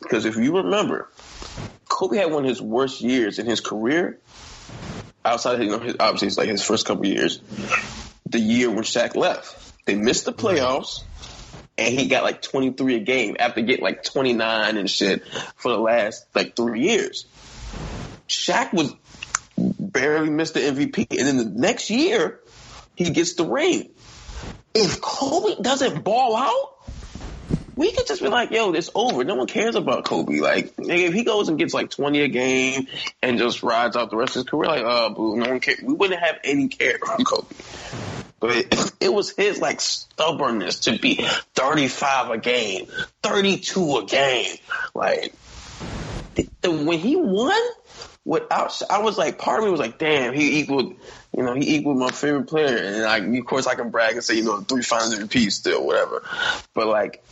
[0.00, 1.08] Because if you remember,
[1.88, 4.18] Kobe had one of his worst years in his career.
[5.24, 7.40] Outside, of, you know, his, obviously it's like his first couple years.
[8.26, 9.58] the year when Shaq left.
[9.84, 11.02] They missed the playoffs,
[11.78, 15.26] and he got like 23 a game after getting like 29 and shit
[15.56, 17.26] for the last like three years.
[18.32, 18.94] Shaq was
[19.56, 22.40] barely missed the MVP, and then the next year
[22.96, 23.90] he gets the ring.
[24.74, 26.72] If Kobe doesn't ball out,
[27.76, 29.24] we could just be like, yo, it's over.
[29.24, 30.40] No one cares about Kobe.
[30.40, 32.86] Like, if he goes and gets like 20 a game
[33.22, 35.80] and just rides out the rest of his career, like, oh, boo, no one cares.
[35.82, 37.54] We wouldn't have any care from Kobe.
[38.40, 41.16] But it, it was his like stubbornness to be
[41.54, 42.86] 35 a game,
[43.22, 44.56] 32 a game.
[44.94, 45.34] Like,
[46.62, 47.60] when he won,
[48.24, 50.94] without, I was like, part of me was like, damn, he equaled,
[51.36, 52.76] you know, he equaled my favorite player.
[52.76, 55.84] And like, of course, I can brag and say, you know, three finals MVPs still,
[55.86, 56.22] whatever.
[56.74, 57.24] But like,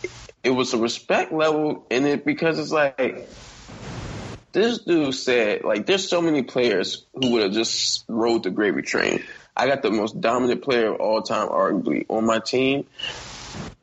[0.43, 3.29] it was a respect level in it because it's like,
[4.53, 8.83] this dude said, like, there's so many players who would have just rode the gravy
[8.83, 9.23] train.
[9.57, 12.87] I got the most dominant player of all time, arguably, on my team.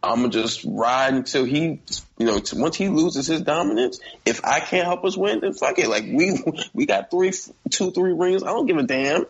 [0.08, 1.80] I'm gonna just ride until he,
[2.18, 4.00] you know, once he loses his dominance.
[4.26, 5.88] If I can't help us win, then fuck it.
[5.88, 6.42] Like we,
[6.74, 7.32] we got three,
[7.70, 8.44] two, three rings.
[8.44, 9.26] I don't give a damn.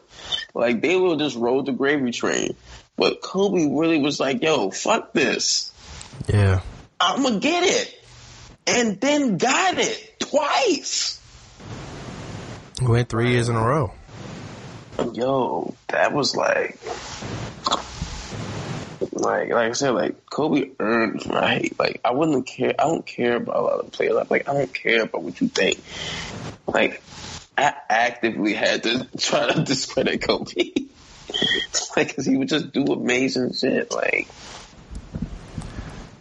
[0.54, 2.56] Like they will just roll the gravy train.
[2.96, 5.72] But Kobe really was like, yo, fuck this.
[6.28, 6.62] Yeah.
[7.00, 7.94] I'm gonna get it.
[8.66, 11.22] And then got it twice.
[12.82, 13.94] Went three years in a row.
[15.14, 16.80] Yo, that was like,
[19.22, 21.72] like, like I said, like Kobe earned right.
[21.80, 22.74] Like I wouldn't care.
[22.78, 24.30] I don't care about a lot of players.
[24.30, 25.82] Like I don't care about what you think.
[26.68, 27.02] Like
[27.58, 30.54] I actively had to try to discredit Kobe.
[31.96, 33.92] like, cause he would just do amazing shit.
[33.92, 34.28] Like,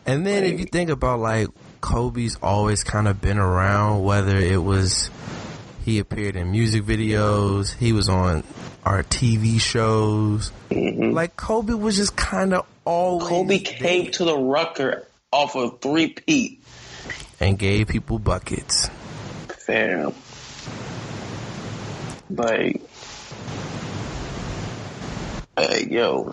[0.05, 1.49] And then if you think about like
[1.81, 5.11] Kobe's always kind of been around, whether it was
[5.85, 8.43] he appeared in music videos, he was on
[8.85, 10.51] our TV shows.
[10.71, 11.13] Mm-hmm.
[11.13, 15.81] Like Kobe was just kind of always Kobe came there to the Rucker off of
[15.83, 16.63] three-peat.
[17.41, 18.89] and gave people buckets.
[19.67, 20.15] Fam.
[22.31, 22.81] Like,
[25.57, 26.31] like, yo,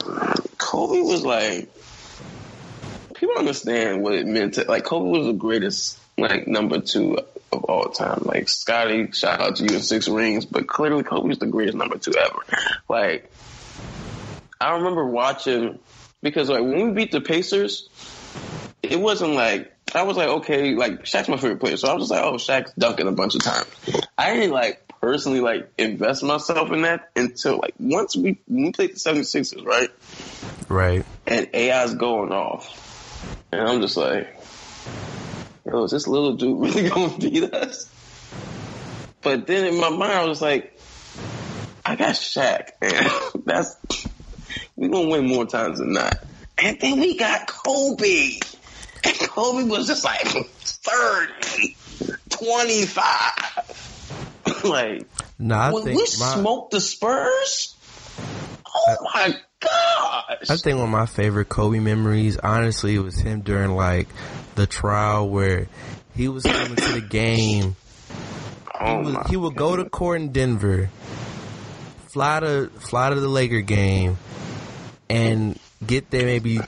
[0.57, 1.69] Kobe was like,
[3.15, 7.17] people understand what it meant to, like, Kobe was the greatest, like, number two
[7.51, 8.21] of all time.
[8.23, 11.77] Like, Scotty, shout out to you in six rings, but clearly Kobe was the greatest
[11.77, 12.39] number two ever.
[12.89, 13.31] Like,
[14.59, 15.77] I remember watching,
[16.23, 17.89] because, like, when we beat the Pacers,
[18.81, 22.03] it wasn't like I was like, okay, like Shaq's my favorite player, so I was
[22.03, 23.67] just like, oh, Shaq's dunking a bunch of times.
[24.17, 28.91] I didn't like personally like invest myself in that until like once we we played
[28.91, 29.89] the 76ers, right?
[30.69, 31.05] Right.
[31.27, 32.79] And AI's going off.
[33.51, 34.36] And I'm just like,
[35.65, 37.89] yo, is this little dude really gonna beat us?
[39.21, 40.77] But then in my mind I was like,
[41.86, 43.75] I got Shaq, and that's
[44.75, 46.17] we gonna win more times than not.
[46.57, 48.39] And then we got Kobe.
[49.03, 51.75] And Kobe was just like 30,
[52.29, 53.03] 25.
[54.63, 55.07] like,
[55.51, 57.75] I when we my, smoked the Spurs,
[58.75, 60.49] oh my gosh.
[60.49, 64.07] I think one of my favorite Kobe memories, honestly, was him during like
[64.55, 65.67] the trial where
[66.15, 67.75] he was coming to the game.
[68.79, 70.89] He oh would, my he would go to court in Denver,
[72.09, 74.17] fly to fly to the Laker game,
[75.09, 76.59] and get there maybe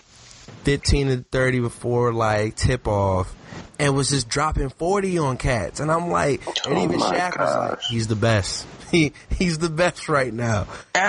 [0.63, 3.33] fifteen to thirty before like tip off,
[3.79, 5.79] and was just dropping forty on cats.
[5.79, 8.67] And I'm like, and Oh even Shaq was like, he's the best.
[8.91, 10.67] He he's the best right now.
[10.93, 10.99] He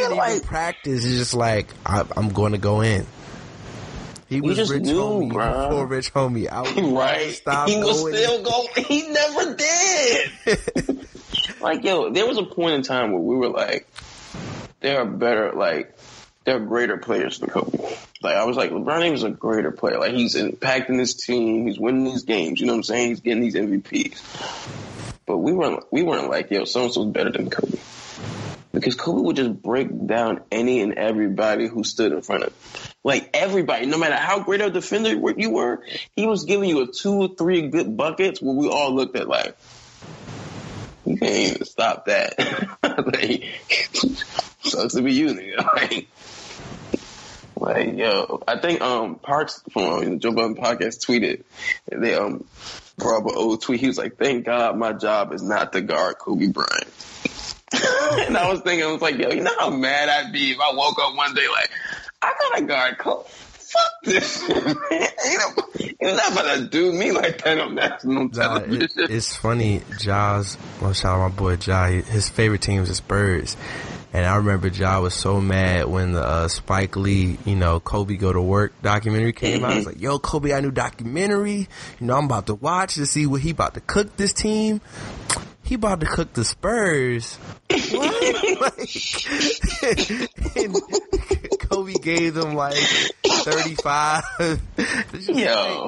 [0.00, 1.04] Yeah, like, even practice.
[1.04, 3.06] is just like I, I'm going to go in.
[4.28, 5.68] He was just rich knew, homie bruh.
[5.68, 6.48] before rich homie.
[6.48, 7.32] I was right?
[7.32, 8.68] Stop he was going still going.
[8.86, 11.06] He never did.
[11.60, 13.88] like, yo, there was a point in time where we were like,
[14.80, 15.96] there are better, like,
[16.44, 17.78] there are greater players than Kobe.
[18.22, 19.98] Like, I was like, LeBron James is a greater player.
[19.98, 21.66] Like, he's impacting his team.
[21.66, 22.60] He's winning these games.
[22.60, 23.08] You know what I'm saying?
[23.08, 24.20] He's getting these MVPs.
[25.26, 27.78] But we weren't, we weren't like, yo, so and so's better than Kobe.
[28.72, 32.90] Because Kobe would just break down any and everybody who stood in front of him.
[33.04, 35.82] Like everybody, no matter how great a defender you were,
[36.16, 39.28] he was giving you a two or three good buckets where we all looked at
[39.28, 39.56] like,
[41.06, 42.34] you can't even stop that.
[42.82, 43.44] like,
[44.62, 45.68] sucks to be you, nigga.
[45.76, 46.08] Like,
[47.64, 51.42] like, yo, I think um Parks from the Joe Budden podcast tweeted
[51.90, 52.44] they um
[52.98, 53.80] brought up an old tweet.
[53.80, 56.86] He was like, "Thank God my job is not to guard Kobe Bryant."
[58.26, 60.58] and I was thinking, I was like, yo, you know how mad I'd be if
[60.60, 61.70] I woke up one day like,
[62.22, 63.28] I gotta guard Kobe.
[63.28, 64.76] Fuck this shit, man.
[64.92, 65.64] Ain't no-
[66.00, 68.88] You're not gonna do me like that on national Nah, television.
[68.96, 69.82] it, it's funny.
[69.98, 72.02] Jaws, well, shout out my boy Jai.
[72.02, 73.56] His favorite team is the Spurs,
[74.14, 78.16] And I remember Ja was so mad when the uh, Spike Lee, you know, Kobe
[78.16, 79.72] Go to Work documentary came out.
[79.72, 81.68] I was like, yo, Kobe, I new documentary.
[81.98, 84.80] You know, I'm about to watch to see what he about to cook this team.
[85.64, 87.34] He about to cook the Spurs.
[87.68, 87.90] What?
[88.60, 89.26] like,
[90.56, 92.76] and Kobe gave them like
[93.24, 94.22] 35.
[95.12, 95.34] It's Yo.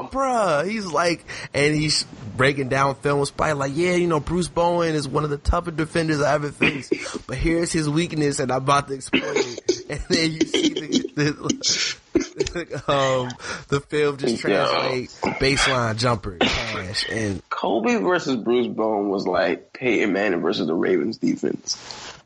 [0.02, 2.06] like, bruh, he's like, and he's
[2.36, 5.38] breaking down film with Spike, like, yeah, you know, Bruce Bowen is one of the
[5.38, 6.92] toughest defenders I ever faced,
[7.26, 9.62] but here's his weakness, and I'm about to exploit it.
[9.88, 13.30] And then you see the, the, um,
[13.68, 20.12] the film just translate baseline jumper, cash, and Kobe versus Bruce Bowen was like Peyton
[20.12, 21.76] Manning versus the Ravens defense.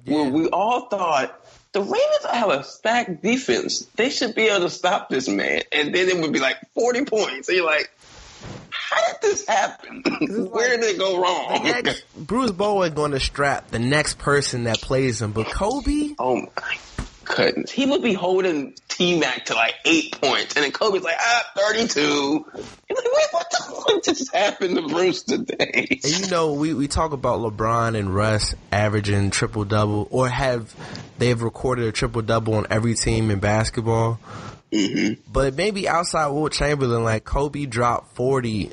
[0.07, 1.39] Where we all thought
[1.73, 3.81] the Ravens have a stacked defense.
[3.95, 5.63] They should be able to stop this man.
[5.71, 7.49] And then it would be like 40 points.
[7.49, 7.91] And you're like,
[8.71, 10.03] how did this happen?
[10.51, 11.65] Where did it go wrong?
[11.65, 16.37] next, Bruce Bowen going to strap the next person that plays him, but Kobe, oh
[16.37, 16.77] my
[17.25, 17.71] goodness.
[17.71, 20.57] He would be holding T Mac to like eight points.
[20.57, 22.01] And then Kobe's like, ah, 32.
[22.01, 26.01] You're like, wait, what the fuck just happened to Bruce today?
[26.03, 30.75] And you know, we, we talk about LeBron and Russ averaging triple double, or have
[31.19, 34.19] they've recorded a triple double on every team in basketball.
[34.73, 35.23] Mm-hmm.
[35.33, 38.71] But maybe outside Wilt Chamberlain, like Kobe dropped forty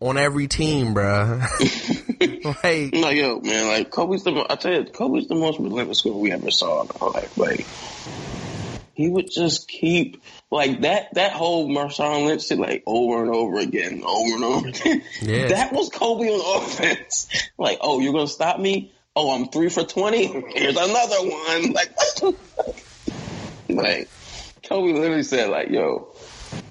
[0.00, 1.40] on every team, bruh.
[2.62, 6.16] like, No, yo, man, like Kobe's the I tell you, Kobe's the most relentless scorer
[6.16, 7.36] we ever saw in our life.
[7.38, 7.66] Like
[8.94, 13.58] he would just keep like that that whole Marshawn Lynch shit like over and over
[13.58, 15.02] again, over and over again.
[15.20, 15.48] Yeah.
[15.48, 17.28] That was Kobe on offense.
[17.58, 18.92] Like, oh, you're gonna stop me?
[19.14, 20.26] Oh, I'm three for twenty.
[20.26, 21.72] Here's another one.
[21.72, 22.36] Like, what?
[23.68, 24.08] Like,
[24.68, 26.08] Kobe literally said, like, yo,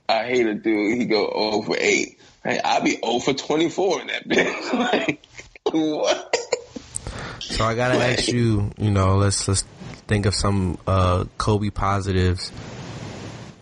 [0.08, 0.98] I hate a dude.
[0.98, 2.20] He go 0 for 8.
[2.44, 4.74] Hey, I'll be 0 for 24 in that bitch.
[4.74, 5.26] like,
[5.72, 6.38] what?
[7.40, 9.64] so I gotta ask you, you know, let's let's
[10.08, 12.50] think of some uh Kobe positives.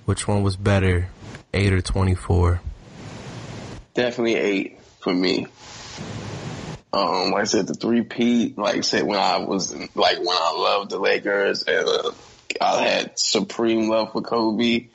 [0.06, 1.08] Which one was better,
[1.54, 2.60] eight or twenty four?
[3.94, 5.48] Definitely 8 for me.
[6.92, 10.56] Um, like I said, the three-peat, like I said, when I was like when I
[10.58, 12.12] loved the Lakers and uh,
[12.62, 14.88] I had supreme love for Kobe.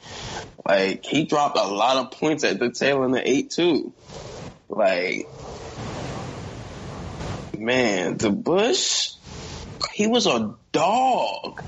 [0.67, 3.93] Like he dropped a lot of points at the tail end of eight too.
[4.69, 5.29] Like,
[7.57, 9.13] man, the Bush,
[9.95, 11.63] he was a dog.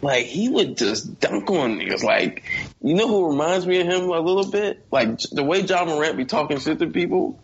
[0.00, 2.02] Like he would just dunk on niggas.
[2.02, 2.44] Like,
[2.82, 4.86] you know who reminds me of him a little bit?
[4.90, 7.40] Like the way Ja Morant be talking shit to people.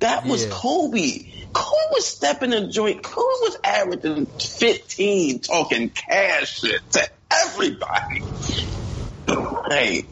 [0.00, 0.50] That was Yeah.
[0.52, 1.30] Kobe.
[1.54, 3.02] Kobe was stepping in the joint.
[3.02, 8.22] Kobe was averaging 15 talking cash shit to everybody.
[9.70, 10.04] Hey,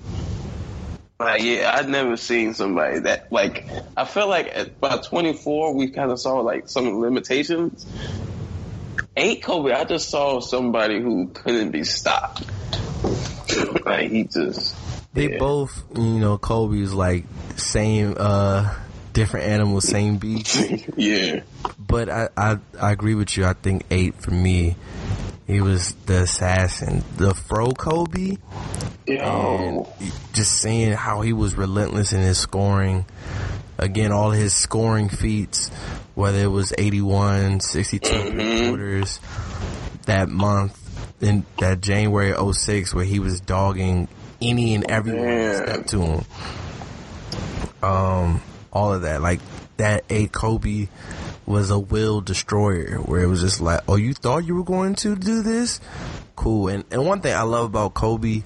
[1.20, 3.66] like, yeah, I'd never seen somebody that, like,
[3.96, 7.84] I feel like at by 24, we kind of saw, like, some limitations.
[9.16, 12.44] Eight Kobe, I just saw somebody who couldn't be stopped.
[13.84, 14.74] like, he just,
[15.12, 15.38] They Yeah.
[15.38, 17.24] both, you know, Kobe's like
[17.56, 18.72] same, uh,
[19.12, 20.64] different animals, same beast.
[20.96, 21.42] yeah.
[21.78, 23.44] But I, I, I agree with you.
[23.44, 24.76] I think eight for me.
[25.46, 28.38] He was the assassin, the fro Kobe,
[29.06, 29.86] and
[30.32, 33.04] just seeing how he was relentless in his scoring.
[33.76, 35.68] Again, all his scoring feats,
[36.14, 39.18] whether it was 81, 62 quarters
[40.06, 40.78] that month
[41.20, 44.08] in that January 06 where he was dogging
[44.40, 46.24] any and everyone stepped to him.
[47.82, 48.42] Um,
[48.72, 49.40] all of that, like
[49.76, 50.88] that a Kobe
[51.44, 54.94] was a will destroyer where it was just like, oh, you thought you were going
[54.96, 55.80] to do this?
[56.36, 56.68] Cool.
[56.68, 58.42] And, and one thing I love about Kobe,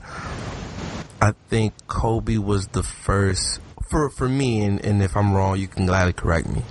[1.21, 5.69] I think Kobe was the first, for, for me, and, and if I'm wrong, you
[5.69, 6.63] can gladly correct me,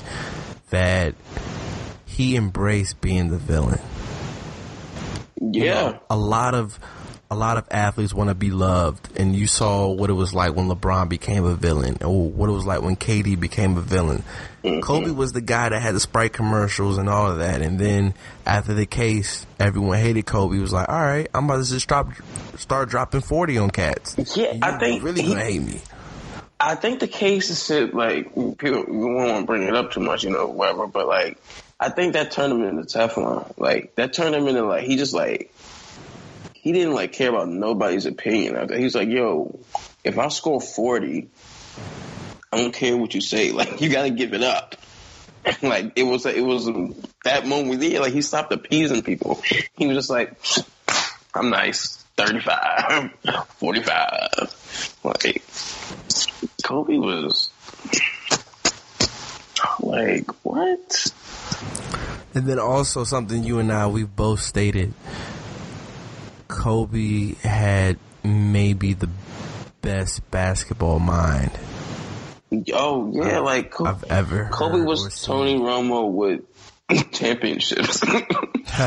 [0.70, 1.16] that
[2.06, 3.80] he embraced being the villain.
[5.40, 6.00] Yeah.
[6.10, 6.80] A lot of,
[7.36, 10.56] a lot of athletes want to be loved, and you saw what it was like
[10.56, 14.24] when LeBron became a villain, or what it was like when KD became a villain.
[14.64, 14.80] Mm-hmm.
[14.80, 18.14] Kobe was the guy that had the Sprite commercials and all of that, and then
[18.46, 20.56] after the case, everyone hated Kobe.
[20.56, 22.08] He was like, "All right, I'm about to just drop,
[22.58, 25.82] start dropping forty on cats." Yeah, You I think really he- gonna hate me.
[26.58, 29.92] I think the case is shit, like, people, we won't want to bring it up
[29.92, 31.38] too much, you know, whatever, but like,
[31.82, 33.52] I think that turned him into Teflon.
[33.58, 35.54] Like, that turned him into like, he just like,
[36.66, 38.56] he didn't like care about nobody's opinion.
[38.56, 39.60] After He's like, yo,
[40.04, 41.30] if I score 40,
[42.52, 43.52] I don't care what you say.
[43.56, 44.76] Like, you gotta give it up.
[45.62, 46.66] like, it was, it was
[47.24, 49.44] that moment, like, he stopped appeasing people.
[49.78, 50.34] He was just like,
[51.36, 52.04] I'm nice.
[52.18, 53.12] 35,
[53.60, 55.00] 45.
[55.04, 55.44] Like,
[56.64, 57.52] Kobe was
[59.82, 61.14] like, what?
[62.34, 64.96] And then also something you and I we've both stated
[66.48, 69.10] Kobe had maybe the
[69.82, 71.52] best basketball mind
[72.74, 74.50] Oh yeah, like Kobe, I've ever.
[74.52, 75.24] Kobe was.
[75.24, 76.42] Tony Romo with
[77.12, 78.04] championships.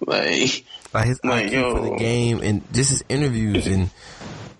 [0.00, 1.96] like, like his Like, IQ for the yo.
[1.96, 3.90] game and just his interviews and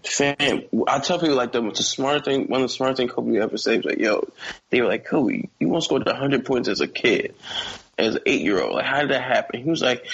[0.04, 3.38] fam, I tell people like the, the smart thing, one of the smart things Kobe
[3.38, 4.28] ever said was like, "Yo,"
[4.70, 7.34] they were like, "Kobe, you once scored hundred points as a kid,
[7.98, 8.74] as an eight year old.
[8.74, 10.06] Like, how did that happen?" He was like,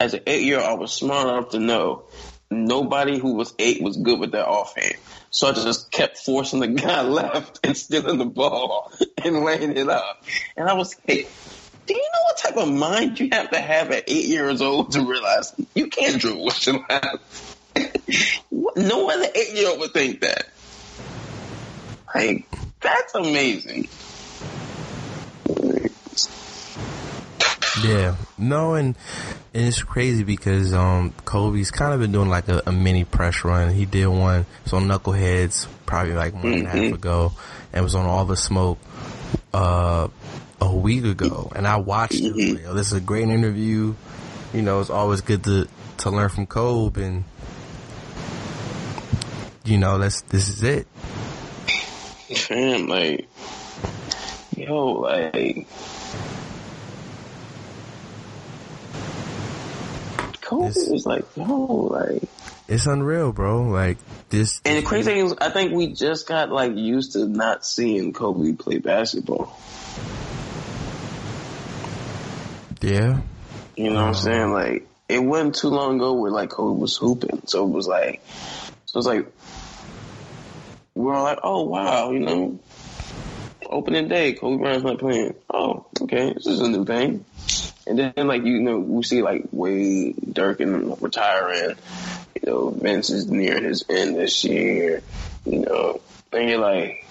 [0.00, 2.04] "As an eight year old, I was smart enough to know
[2.50, 4.96] nobody who was eight was good with their offhand."
[5.30, 8.92] So I just kept forcing the guy left and stealing the ball
[9.24, 10.24] and laying it up.
[10.56, 11.30] And I was like,
[11.86, 14.92] do you know what type of mind you have to have at eight years old
[14.92, 17.56] to realize you can't dribble with your left?
[18.76, 20.44] No other eight year old would think that.
[22.14, 22.46] Like,
[22.80, 23.88] that's amazing.
[27.82, 28.96] Yeah, no, and,
[29.54, 33.44] and it's crazy because um Kobe's kind of been doing like a, a mini press
[33.44, 33.72] run.
[33.72, 34.40] He did one.
[34.40, 37.32] It was on Knuckleheads probably like month and a half ago,
[37.72, 38.78] and it was on All the Smoke
[39.54, 40.08] uh
[40.60, 41.52] a week ago.
[41.54, 42.32] And I watched it.
[42.32, 43.94] I was like, "Yo, this is a great interview.
[44.52, 45.68] You know, it's always good to
[45.98, 47.24] to learn from Kobe, and
[49.64, 50.86] you know, that's this is it.
[52.36, 53.28] Fam, like,
[54.56, 55.66] yo, like,
[60.48, 62.22] Kobe This- was like, yo, like,
[62.68, 63.64] It's unreal, bro.
[63.64, 63.98] Like
[64.30, 64.62] this.
[64.64, 68.14] and the crazy thing is, I think we just got like used to not seeing
[68.14, 69.58] Kobe play basketball.
[72.80, 73.20] Yeah.
[73.76, 74.12] You know what I'm uh-huh.
[74.14, 74.52] saying?
[74.52, 78.22] Like, it wasn't too long ago where like Kobe was hooping, so it was like,
[78.86, 79.26] so it was like,
[80.94, 82.58] we're all like, oh wow, you know,
[83.68, 85.34] opening day, Kobe Bryant's not playing.
[85.52, 87.26] Oh, okay, this is a new thing.
[87.88, 91.76] And then like you know, we see like Wade, Dirk, and retiring.
[92.34, 95.02] You know, Vince is near his end this year.
[95.44, 96.00] You know,
[96.32, 97.06] and you're like,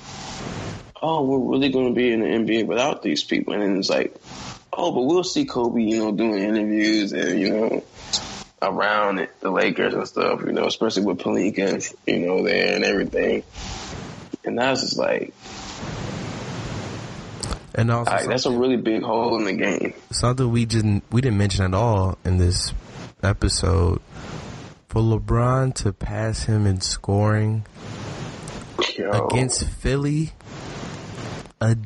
[1.02, 3.54] oh, we're really going to be in the NBA without these people.
[3.54, 4.16] And it's like,
[4.74, 7.84] oh, but we'll see Kobe, you know, doing interviews and, you know,
[8.62, 12.84] around it, the Lakers and stuff, you know, especially with Pelinka, you know, there and
[12.84, 13.44] everything.
[14.44, 15.34] And that's just like,
[17.78, 19.94] And also, like, that's a really big hole in the game.
[20.12, 22.74] something we didn't we didn't mention at all in this
[23.22, 24.02] episode.
[24.90, 27.66] For LeBron to pass him in scoring
[28.96, 30.32] Yo, against Philly
[31.62, 31.78] a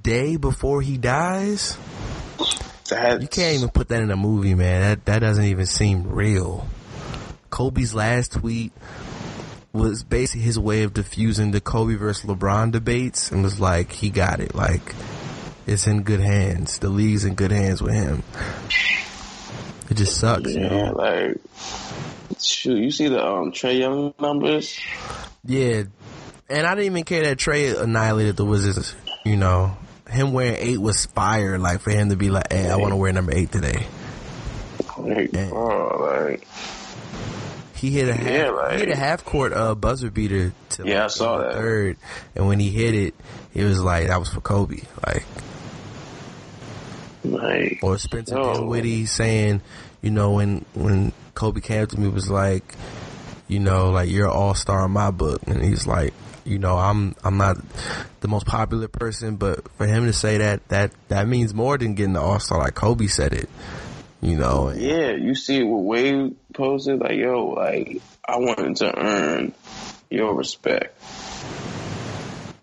[0.00, 1.76] day before he dies,
[2.90, 4.82] that, you can't even put that in a movie, man.
[4.82, 6.68] That that doesn't even seem real.
[7.50, 8.72] Kobe's last tweet
[9.76, 14.10] was basically his way of diffusing the Kobe versus LeBron debates and was like, he
[14.10, 14.54] got it.
[14.54, 14.94] Like,
[15.66, 16.78] it's in good hands.
[16.78, 18.22] The league's in good hands with him.
[19.90, 20.92] It just sucks, you Yeah, know?
[20.96, 21.36] like,
[22.40, 24.78] shoot, you see the um, Trae Young numbers?
[25.44, 25.84] Yeah.
[26.48, 29.76] And I didn't even care that Trae annihilated the Wizards, you know.
[30.08, 32.96] Him wearing eight was fire, like for him to be like, hey, I want to
[32.96, 33.86] wear number eight today.
[34.98, 35.48] Like, Yeah.
[35.48, 36.46] bro, like,
[37.76, 40.86] He hit a half, Yeah, like- he hit a half court uh, buzzer beater to
[40.88, 41.52] Yeah, I saw that.
[41.54, 41.96] third,
[42.34, 43.14] and when he hit it,
[43.54, 45.24] it was like that was for Kobe, like
[47.24, 48.54] like, or Spencer Yo.
[48.54, 49.60] Dinwiddie saying,
[50.02, 52.74] you know, when when Kobe came to me was like,
[53.48, 56.14] you know, like you're an all star in my book, and he's like,
[56.44, 57.56] you know, I'm I'm not
[58.20, 61.94] the most popular person, but for him to say that that that means more than
[61.94, 63.48] getting the all star, like Kobe said it,
[64.20, 68.98] you know, Yeah, you see it with Wade posted, like, yo, like, I wanted to
[68.98, 69.54] earn
[70.10, 70.98] your respect.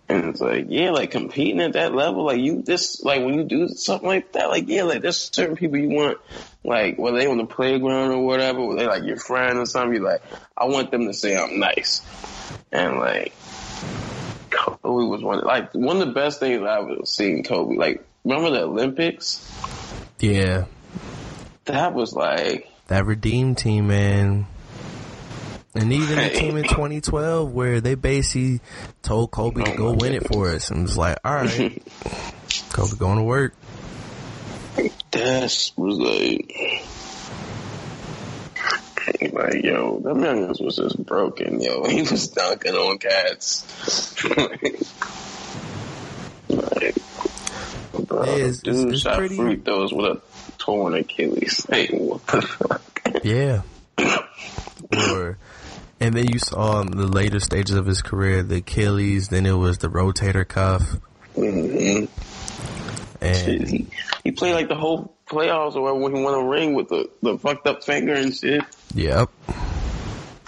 [0.10, 3.46] And it's like, yeah, like competing at that level, like you just like when you
[3.46, 6.18] do something like that, like yeah, like there's certain people you want,
[6.64, 9.96] like whether they on the playground or whatever, or they like your friend or something,
[9.96, 10.22] you like,
[10.58, 12.02] I want them to say I'm nice.
[12.72, 13.34] And like
[14.50, 17.76] Kobe was one like one of the best things I've seen Kobe.
[17.76, 19.50] Like remember the Olympics?
[20.20, 20.66] yeah,
[21.66, 24.46] That was like that redeem team, man.
[25.74, 28.60] And even the team in 2012 where they basically
[29.02, 30.70] told Kobe to oh go win it for us.
[30.70, 31.82] And was like, all right,
[32.72, 33.56] Kobe going to work.
[35.12, 36.84] That was like,
[39.34, 41.86] like yo, them youngins was just broken, yo.
[41.90, 44.24] He was dunking on cats.
[44.38, 44.78] like,
[48.08, 50.22] bro, Yeah, it's- dude it's shot pretty- free throws with a
[50.58, 51.66] torn Achilles.
[51.70, 53.02] Like, what the fuck?
[53.24, 53.62] Yeah.
[55.12, 55.38] or,
[56.00, 59.54] and then you saw in the later stages of his career the Achilles, then it
[59.54, 60.82] was the rotator cuff.
[61.36, 62.08] Mhm.
[63.22, 63.88] And He,
[64.24, 67.38] he played like the whole playoffs or when he won a ring with the, the
[67.40, 68.62] fucked up finger and shit.
[68.94, 69.30] Yep.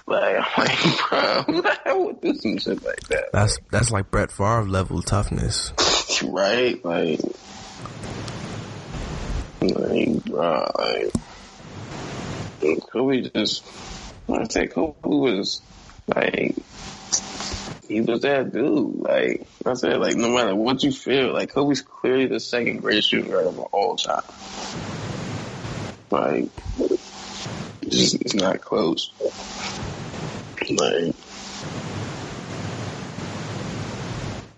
[0.08, 3.32] Like, I'm like, bro, who the hell would do some shit like that?
[3.32, 5.72] That's that's like Brett Favre level toughness.
[6.24, 6.84] right?
[6.84, 7.20] Like,
[9.62, 11.12] like,
[12.92, 13.64] Kobe just,
[14.30, 15.62] I say Kobe was
[16.08, 16.56] like,
[17.88, 19.00] he was that dude.
[19.00, 23.10] Like I said, like no matter what you feel, like Kobe's clearly the second greatest
[23.10, 24.24] shooting guard of all time.
[26.12, 26.50] Like,
[27.82, 29.12] it's, just, it's not close.
[30.70, 31.16] Like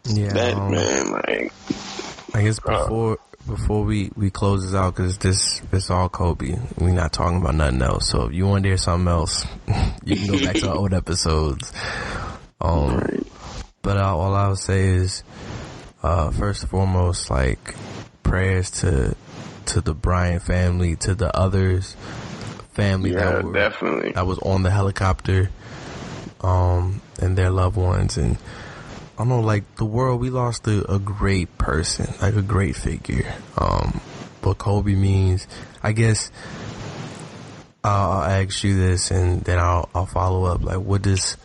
[0.09, 0.33] Yeah.
[0.33, 1.51] that um, man, like
[2.33, 2.83] I guess Bro.
[2.83, 3.17] before
[3.47, 6.57] before we we close this out because this it's all Kobe.
[6.77, 8.09] We're not talking about nothing else.
[8.09, 9.45] So if you want to hear something else,
[10.05, 11.73] you can go back to our old episodes.
[12.59, 13.23] Um, right.
[13.81, 15.23] but uh, all I would say is,
[16.03, 17.75] uh, first and foremost, like
[18.23, 19.15] prayers to
[19.67, 21.95] to the Bryant family, to the others
[22.77, 24.11] family yeah, that were definitely.
[24.11, 25.49] that was on the helicopter,
[26.41, 28.17] um, and their loved ones.
[28.17, 28.37] And
[29.20, 33.34] I know, like the world, we lost a, a great person, like a great figure.
[33.57, 33.99] Um,
[34.43, 35.47] what Kobe means,
[35.82, 36.32] I guess.
[37.84, 40.63] I'll, I'll ask you this, and then I'll I'll follow up.
[40.63, 41.36] Like, what does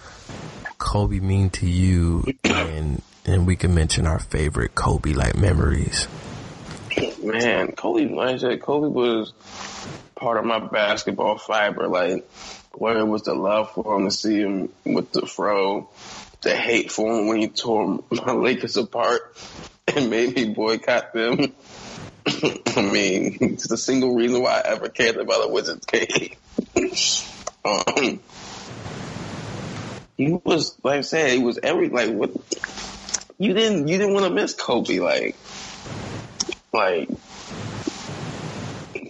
[0.79, 2.25] Kobe mean to you?
[2.45, 6.09] And and we can mention our favorite Kobe like memories.
[7.23, 9.33] Man, Kobe, like I said, Kobe was
[10.15, 11.89] part of my basketball fiber.
[11.89, 12.29] Like,
[12.73, 15.89] whether it was the love for him to see him with the fro,
[16.43, 19.37] the hate for him when he tore my Lakers apart
[19.89, 21.53] and made me boycott them.
[22.27, 26.37] I mean, it's the single reason why I ever cared about a Wizards game.
[27.65, 28.21] um,
[30.17, 32.31] he was, like I said, he was every, like, what,
[33.39, 35.37] you didn't, you didn't want to miss Kobe, like,
[36.73, 37.09] like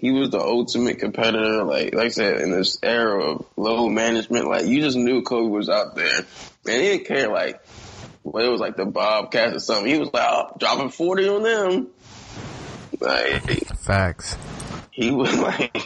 [0.03, 1.63] he was the ultimate competitor.
[1.63, 5.49] Like like I said, in this era of low management, like you just knew Kobe
[5.49, 6.27] was out there, and
[6.67, 7.65] he didn't care like
[8.25, 9.87] whether it was like the Bobcats or something.
[9.87, 11.87] He was like oh, dropping forty on them.
[12.99, 13.43] Like
[13.79, 14.37] Facts.
[14.91, 15.77] he was like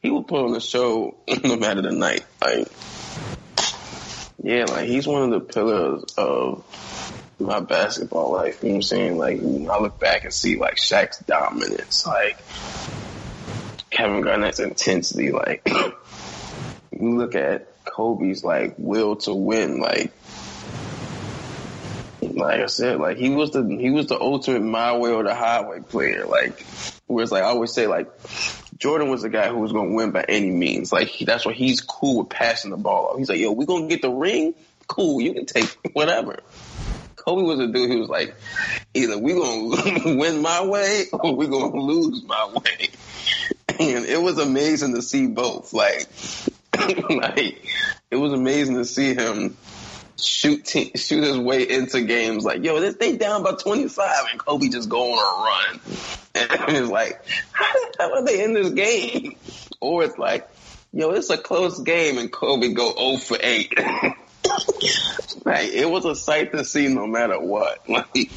[0.00, 2.24] he would put on the show no matter the night.
[2.40, 2.66] Like
[4.42, 6.64] yeah, like he's one of the pillars of
[7.38, 8.62] my basketball life.
[8.62, 9.18] You know what I'm saying?
[9.18, 12.38] Like I look back and see like Shaq's dominance, like
[13.90, 15.68] Kevin Garnett's intensity, like
[16.92, 20.12] you look at Kobe's like will to win, like
[22.22, 25.34] like I said, like he was the he was the ultimate my way or the
[25.34, 26.26] highway player.
[26.26, 26.64] Like
[27.06, 28.08] whereas like I always say like
[28.78, 30.92] Jordan was the guy who was gonna win by any means.
[30.92, 33.18] Like he, that's why he's cool with passing the ball off.
[33.18, 34.54] He's like, yo, we gonna get the ring?
[34.86, 36.40] Cool, you can take whatever.
[37.16, 38.34] Kobe was a dude who was like,
[38.94, 42.88] either we gonna win my way or we gonna lose my way.
[43.80, 45.72] And it was amazing to see both.
[45.72, 46.06] Like,
[47.10, 47.64] like
[48.10, 49.56] it was amazing to see him
[50.18, 52.44] shoot te- shoot his way into games.
[52.44, 55.80] Like, yo, this they down by twenty five, and Kobe just go on a run.
[56.34, 59.36] And it's like, how the hell are they in this game?
[59.80, 60.48] Or it's like,
[60.92, 63.72] yo, it's a close game, and Kobe go zero for eight.
[65.44, 67.88] like, it was a sight to see, no matter what.
[67.88, 68.30] Like,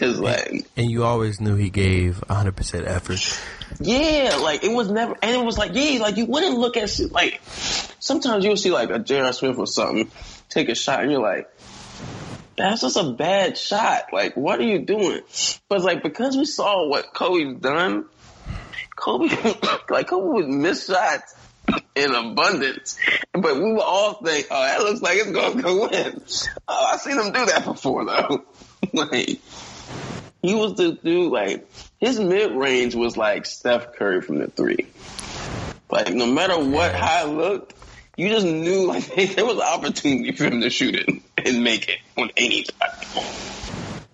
[0.00, 0.66] cause like.
[0.76, 3.40] And you always knew he gave 100% effort.
[3.78, 6.90] Yeah, like it was never, and it was like, yeah, like you wouldn't look at
[6.90, 7.40] shit like.
[8.00, 9.32] Sometimes you'll see like a J.R.
[9.32, 10.10] Smith or something
[10.48, 11.48] take a shot, and you're like,
[12.56, 14.12] that's just a bad shot.
[14.12, 15.20] Like, what are you doing?
[15.68, 18.06] But like because we saw what Kobe's done,
[18.96, 19.28] Kobe,
[19.90, 21.34] like Kobe would miss shots
[21.94, 22.98] in abundance,
[23.32, 26.22] but we would all think, oh, that looks like it's gonna go in.
[26.68, 28.44] Oh, I've seen him do that before though.
[28.92, 29.40] like,
[30.42, 31.32] he was the dude.
[31.32, 31.66] Like
[31.98, 34.86] his mid range was like Steph Curry from the three.
[35.90, 37.74] Like no matter what it looked,
[38.16, 41.08] you just knew like there was an opportunity for him to shoot it
[41.44, 43.24] and make it on any time.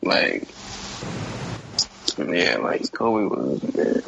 [0.02, 0.48] Like
[2.18, 4.02] yeah, like Kobe was man.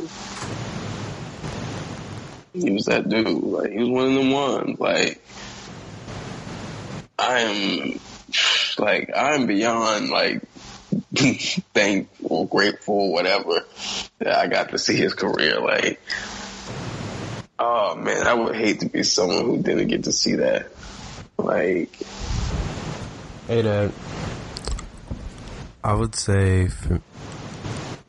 [2.54, 3.26] He was that dude.
[3.26, 4.80] Like he was one of the ones.
[4.80, 5.22] Like
[7.18, 8.00] I am
[8.78, 10.42] like I'm beyond like
[11.74, 13.64] thankful, grateful, whatever
[14.18, 15.60] that I got to see his career.
[15.60, 16.00] Like,
[17.58, 20.70] oh man, I would hate to be someone who didn't get to see that.
[21.38, 21.96] Like,
[23.48, 23.94] Hey, Dad.
[25.82, 27.00] I would say, for,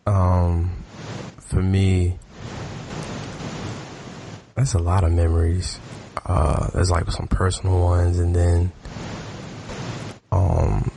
[0.06, 0.84] um,
[1.38, 2.20] for me,
[4.56, 5.80] that's a lot of memories.
[6.26, 8.74] Uh, there's like some personal ones, and then,
[10.34, 10.89] um,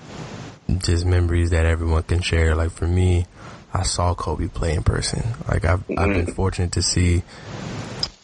[0.78, 2.54] just memories that everyone can share.
[2.54, 3.26] Like for me,
[3.72, 5.22] I saw Kobe play in person.
[5.48, 7.22] Like I've I've been fortunate to see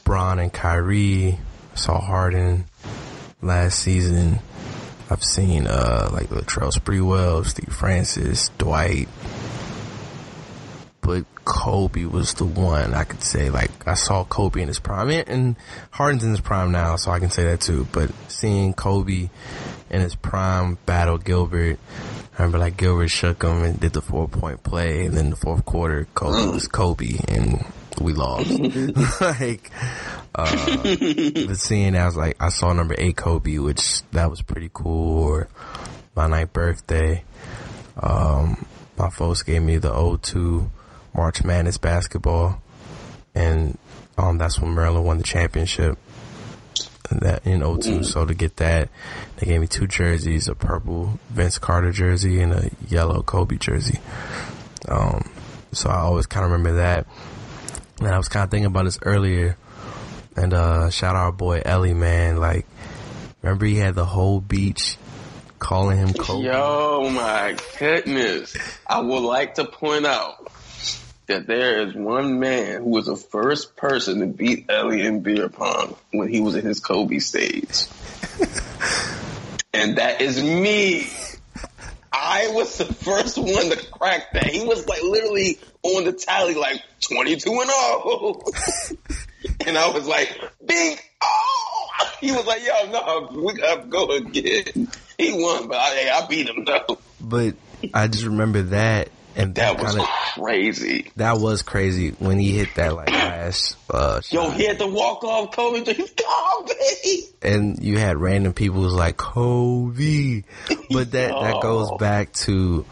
[0.04, 1.38] Bron and Kyrie.
[1.72, 2.64] I Saw Harden
[3.40, 4.40] last season.
[5.10, 9.08] I've seen uh like Latrell Sprewell, Steve Francis, Dwight.
[11.00, 15.08] But Kobe was the one I could say like I saw Kobe in his prime
[15.08, 15.56] and, and
[15.90, 17.86] Harden's in his prime now, so I can say that too.
[17.90, 19.30] But seeing Kobe
[19.88, 21.78] in his prime battle Gilbert,
[22.38, 25.36] I remember like Gilbert shook him and did the four point play, and then the
[25.36, 27.64] fourth quarter Kobe was Kobe, and
[28.00, 28.48] we lost.
[29.20, 29.72] like,
[30.36, 34.70] uh, but seeing I was like, I saw number eight Kobe, which that was pretty
[34.72, 35.24] cool.
[35.24, 35.48] Or
[36.14, 37.24] my ninth birthday,
[38.00, 38.64] um,
[38.96, 40.70] my folks gave me the 02
[41.16, 42.62] March Madness basketball,
[43.34, 43.76] and
[44.16, 45.98] um, that's when Maryland won the championship.
[47.10, 48.04] That in 02.
[48.04, 48.90] So to get that,
[49.36, 53.98] they gave me two jerseys, a purple Vince Carter jersey and a yellow Kobe jersey.
[54.86, 55.30] Um,
[55.72, 57.06] so I always kind of remember that.
[58.00, 59.56] And I was kind of thinking about this earlier.
[60.36, 62.36] And, uh, shout out our boy Ellie, man.
[62.36, 62.66] Like,
[63.42, 64.96] remember he had the whole beach
[65.58, 66.44] calling him Kobe?
[66.46, 68.56] Yo, my goodness.
[68.86, 70.50] I would like to point out
[71.28, 75.48] that there is one man who was the first person to beat Ellie in beer
[75.48, 77.86] pong when he was in his Kobe stage.
[79.72, 81.06] and that is me.
[82.12, 84.46] I was the first one to crack that.
[84.46, 88.42] He was like literally on the tally like 22 and 0.
[89.66, 91.88] and I was like, bing, oh!
[92.20, 94.88] He was like, yo, no, we gotta go again.
[95.18, 96.98] He won, but I, I beat him though.
[97.20, 97.54] But
[97.92, 99.10] I just remember that.
[99.38, 100.08] And that, That was kind of,
[100.42, 101.12] crazy.
[101.16, 105.22] that was crazy when he hit that like last, uh, Yo, he had to walk
[105.22, 105.84] off Kobe.
[105.94, 107.22] He's Kobe.
[107.40, 110.42] and you had random people who's like Kobe,
[110.90, 112.84] but that that goes back to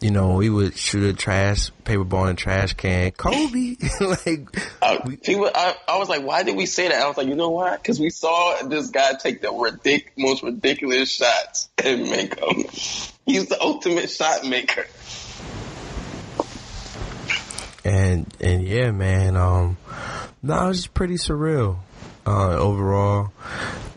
[0.00, 3.10] you know we would shoot a trash paper ball in a trash can.
[3.12, 4.46] Kobe, like
[4.82, 7.02] Uh, we, people, I, I was like, why did we say that?
[7.02, 7.76] I was like, you know why?
[7.76, 12.64] Because we saw this guy take the ridic- most ridiculous shots and make them.
[13.24, 14.84] He's the ultimate shot maker.
[17.84, 19.36] And and yeah, man.
[19.36, 19.76] Um,
[20.42, 21.78] no, it's just pretty surreal.
[22.26, 23.32] Uh, overall,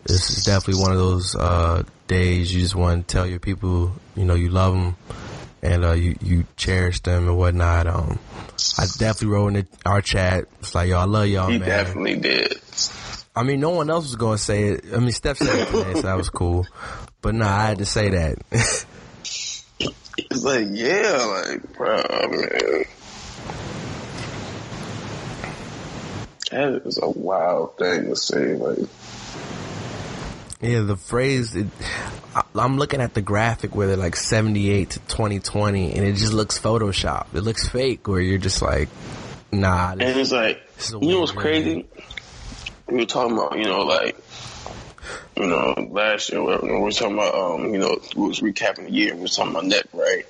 [0.04, 3.92] this is definitely one of those uh days you just want to tell your people,
[4.16, 4.96] you know, you love them
[5.62, 7.86] and uh, you you cherish them and whatnot.
[7.86, 8.18] Um,
[8.78, 10.44] I definitely wrote in the, our chat.
[10.60, 11.68] It's like, yo, I love y'all, He man.
[11.68, 12.54] definitely did.
[13.36, 14.84] I mean, no one else was going to say it.
[14.92, 16.66] I mean, Steph said it today, so that was cool.
[17.22, 18.38] But nah, I had to say that.
[20.30, 22.84] It's like, yeah, like, bro, man.
[26.50, 28.54] That is a wild thing to say.
[28.54, 28.78] Like,
[30.60, 31.66] yeah, the phrase, it,
[32.34, 36.32] I, I'm looking at the graphic where they're like 78 to 2020, and it just
[36.32, 37.26] looks Photoshop.
[37.34, 38.88] It looks fake, where you're just like,
[39.52, 39.94] nah.
[39.94, 40.62] This, and it's like,
[41.00, 41.86] you know what's crazy?
[42.88, 44.16] We were talking about, you know, like,
[45.36, 48.86] you know, last year, whatever, we were talking about, um, you know, we was recapping
[48.86, 50.24] the year, we was talking about Nip, right?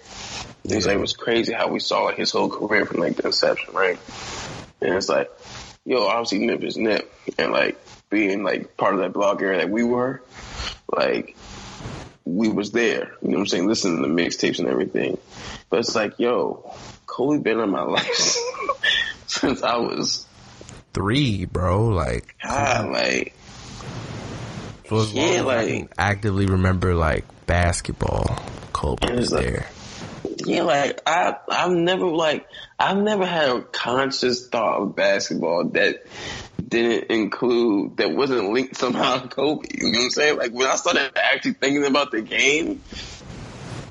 [0.64, 3.16] It was like, it was crazy how we saw like, his whole career from like
[3.16, 3.98] the inception, right?
[4.82, 5.30] And it's like,
[5.88, 7.10] yo, obviously Nip is Nip.
[7.38, 7.78] And like,
[8.10, 10.22] being like part of that blog area that we were,
[10.94, 11.36] like,
[12.24, 15.16] we was there, you know what I'm saying, listening to the mixtapes and everything.
[15.70, 16.74] But it's like, yo,
[17.06, 18.36] Kobe been in my life
[19.26, 20.26] since I was
[20.94, 21.86] Three, bro.
[21.88, 23.34] Like, God, like
[24.90, 28.38] long Yeah, I like- can actively remember like basketball,
[28.72, 29.66] Kobe was was like- there.
[30.48, 32.46] Yeah, like I I've never like
[32.78, 36.06] I've never had a conscious thought of basketball that
[36.66, 39.68] didn't include that wasn't linked somehow to Kobe.
[39.72, 40.38] You know what I'm saying?
[40.38, 42.82] Like when I started actually thinking about the game,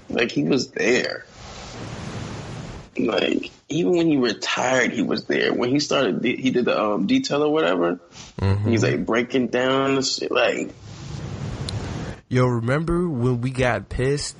[0.09, 1.25] like he was there.
[2.97, 5.53] Like even when he retired, he was there.
[5.53, 7.99] When he started, he did the um, detail or whatever.
[8.41, 8.69] Mm-hmm.
[8.69, 10.31] He's like breaking down the shit.
[10.31, 10.71] Like
[12.29, 14.35] Yo, remember when we got pissed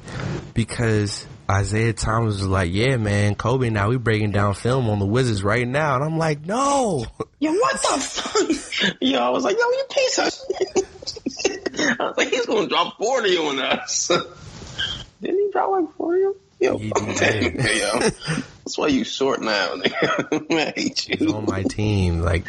[0.53, 3.69] because Isaiah Thomas was like, "Yeah, man, Kobe.
[3.69, 7.05] Now we breaking down film on the Wizards right now," and I'm like, "No."
[7.39, 8.97] Yo, what the fuck?
[9.01, 11.99] Yo, I was like, yo, you piece of shit.
[11.99, 14.07] I was like, he's gonna drop 40 on us.
[15.21, 16.37] Didn't he drop like 40?
[16.59, 17.59] Yo, He fuck did.
[17.59, 17.99] that, yo.
[17.99, 20.51] That's why you short now, nigga.
[20.51, 21.35] I hate He's you.
[21.35, 22.45] on my team, like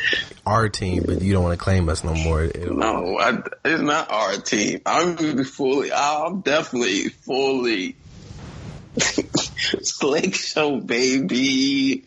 [0.47, 2.45] our team, but you don't want to claim us no more.
[2.45, 4.81] It'll- No, I, it's not our team.
[4.87, 7.97] I'm fully, I'm definitely fully
[9.83, 12.05] Slick Show, baby.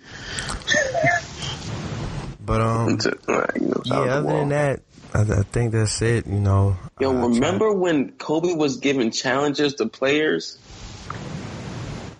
[2.43, 3.93] But um, To- like, you know, yeah.
[3.93, 4.79] shout out to Other than that,
[5.13, 6.25] I, I think that's it.
[6.27, 6.77] You know.
[6.99, 10.57] Yo, Uh, remember when Kobe was giving challenges to players?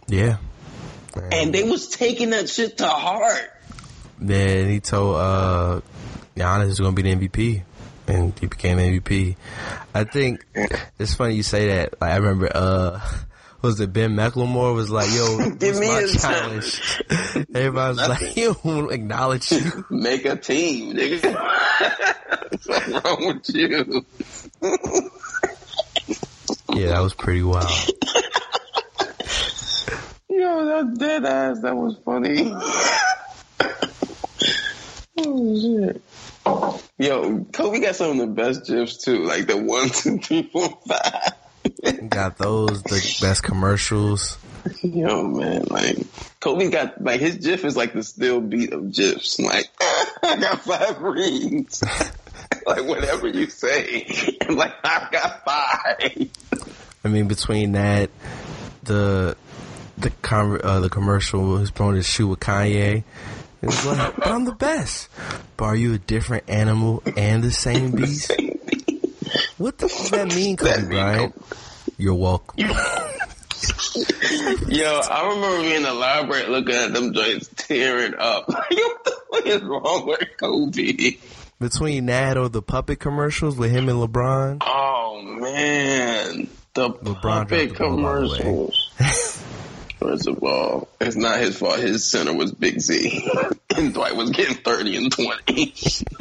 [0.08, 0.38] Yeah.
[1.32, 3.50] and they was taking that shit to heart.
[4.20, 5.82] Then he told uh
[6.36, 7.64] Giannis was gonna be the MVP.
[8.08, 9.36] And he became MVP.
[9.96, 10.46] I think
[11.00, 12.00] it's funny you say that.
[12.02, 13.00] Like I remember uh
[13.62, 17.04] was it Ben McLemore was like, yo, Give me my a challenge?
[17.54, 19.86] Everybody was like, he don't acknowledge you.
[19.90, 21.34] Make a team, nigga.
[22.66, 24.06] What's wrong with you?
[26.74, 27.70] Yeah, that was pretty wild.
[30.30, 31.60] Yo, that dead ass.
[31.62, 32.54] That was funny.
[35.18, 36.02] oh shit.
[36.98, 40.70] Yo, Kobe got some of the best gifs too, like the one, two, three, four,
[40.88, 41.34] five.
[42.10, 44.38] Got those, the best commercials.
[44.82, 45.98] Yo, man, like
[46.40, 49.40] Kobe got like his GIF is like the still beat of GIFs.
[49.40, 49.66] Like
[50.24, 51.84] I got five rings.
[52.66, 54.06] like whatever you say,
[54.50, 56.30] like I got five.
[57.04, 58.12] I mean, between that,
[58.84, 59.36] the
[59.98, 63.04] the com- uh, the commercial was blowing his shoe with Kanye.
[63.62, 65.10] It was like, but I'm the best.
[65.58, 68.32] But are you a different animal and the same beast?
[69.62, 71.36] What the does that mean, Kobe That mean, Bryant?
[72.00, 72.58] You're welcome.
[74.68, 78.46] Yo, I remember being in the library looking at them joints tearing up.
[78.50, 81.18] Like, what the fuck is wrong with Kobe?
[81.60, 87.76] Between that or the puppet commercials with him and LeBron, Oh man, the LeBron puppet
[87.76, 88.40] dropped the ball, by the way.
[88.40, 88.90] commercials.
[90.02, 91.78] First of all, it's not his fault.
[91.78, 93.30] His center was Big Z,
[93.78, 95.76] and Dwight was getting thirty and twenty.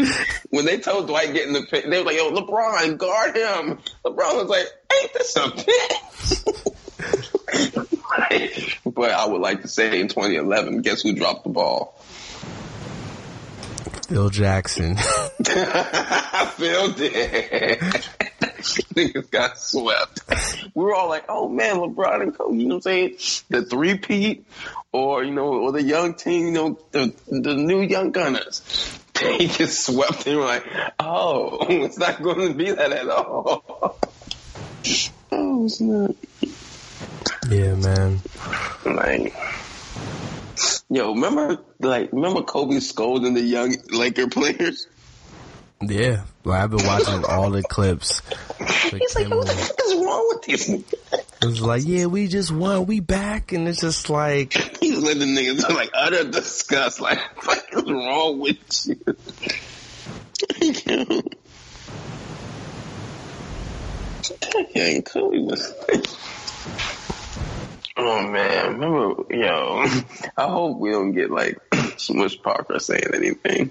[0.50, 4.36] when they told Dwight getting the pick, they were like, "Yo, LeBron, guard him." LeBron
[4.36, 5.64] was like, "Ain't this a pick?"
[8.94, 11.98] but I would like to say in 2011, guess who dropped the ball?
[14.08, 14.96] Phil Jackson.
[16.56, 17.80] Phil did.
[18.94, 20.20] Niggas got swept.
[20.74, 23.44] We were all like, oh man, LeBron and Kobe, you know what I'm saying?
[23.48, 24.44] The three peat
[24.92, 28.62] or, you know, or the young team, you know, the, the new young gunners.
[29.20, 30.64] They just swept and were like,
[30.98, 33.98] oh, it's not going to be that at all.
[35.30, 36.14] oh, it's not.
[37.50, 38.20] yeah, man.
[38.86, 39.34] Like,
[40.88, 44.86] yo, remember, like, remember Kobe scolding the young Laker players?
[45.82, 48.20] Yeah, like, I've been watching all the clips.
[48.90, 51.24] He's like, what the fuck is wrong with these niggas?
[51.42, 55.34] it was like, yeah, we just won, we back, and it's just like, He's letting
[55.34, 57.00] niggas like utter disgust.
[57.00, 59.00] Like, what is wrong with you?
[64.74, 65.74] Dang, Kobe was.
[67.96, 69.84] Oh man, remember, yo,
[70.36, 71.58] I hope we don't get like
[71.96, 73.70] Smush Parker saying anything.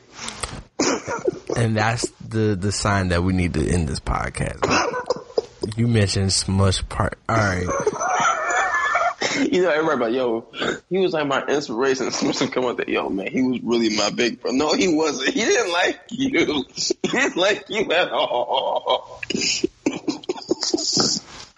[1.55, 4.65] And that's the the sign that we need to end this podcast.
[5.77, 7.17] You mentioned Smush Part.
[7.27, 7.67] All right,
[9.51, 10.47] You know, everybody yo,
[10.89, 12.11] he was like my inspiration.
[12.11, 14.51] Smush come out there, yo, man, he was really my big bro.
[14.51, 15.29] No, he wasn't.
[15.33, 16.65] He didn't like you.
[17.03, 19.21] He didn't like you at all.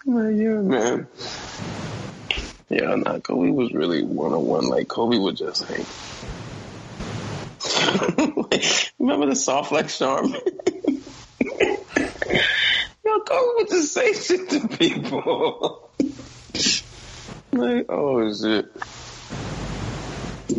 [0.04, 1.06] Like, yeah, man.
[2.68, 4.66] Yeah, nah, Kobe was really one on one.
[4.66, 5.86] Like Kobe would just like,
[8.98, 10.34] remember the soft flex charm?
[13.04, 13.18] Yo,
[13.62, 15.90] would just say shit to people.
[17.52, 18.72] like, oh shit.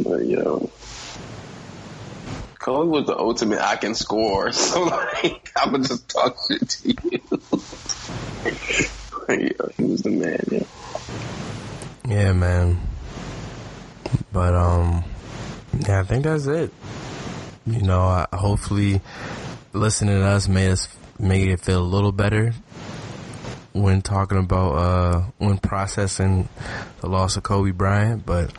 [0.03, 0.69] But yo.
[2.59, 6.89] Kobe was the ultimate I can score, so like I would just talk shit to
[6.89, 6.95] you.
[9.29, 10.63] yeah, he was the man, yeah.
[12.07, 12.79] yeah, man.
[14.31, 15.03] But um,
[15.87, 16.71] yeah, I think that's it.
[17.65, 19.01] You know, I, hopefully,
[19.71, 20.87] listening to us made us
[21.17, 22.53] made it feel a little better
[23.71, 26.49] when talking about uh when processing
[27.01, 28.25] the loss of Kobe Bryant.
[28.25, 28.53] But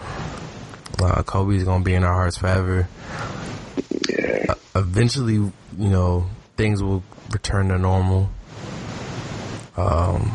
[1.03, 2.89] uh, Kobe's gonna be in our hearts forever.
[4.09, 4.55] Yeah.
[4.75, 8.31] eventually, you know, things will return to normal.
[9.77, 10.33] Um,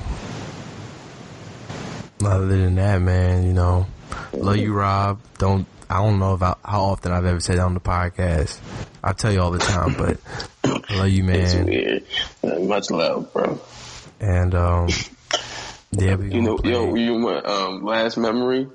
[2.23, 3.87] other than that, man, you know,
[4.33, 5.21] love you, Rob.
[5.37, 8.59] Don't, I don't know about how often I've ever said that on the podcast.
[9.03, 10.17] I tell you all the time, but
[10.63, 11.65] I love you, It's man.
[11.65, 12.03] weird.
[12.43, 13.59] Uh, much love, bro.
[14.19, 14.89] And, um,
[15.91, 18.67] yeah, You know, gonna yo, you what, um, last memory?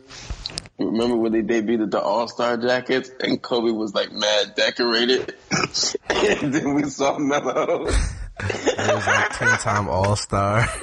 [0.79, 5.35] Remember when they debuted the All Star jackets and Kobe was like mad decorated?
[6.09, 7.87] and then we saw Melo.
[7.87, 7.95] it
[8.95, 10.67] was like 10 time All Star.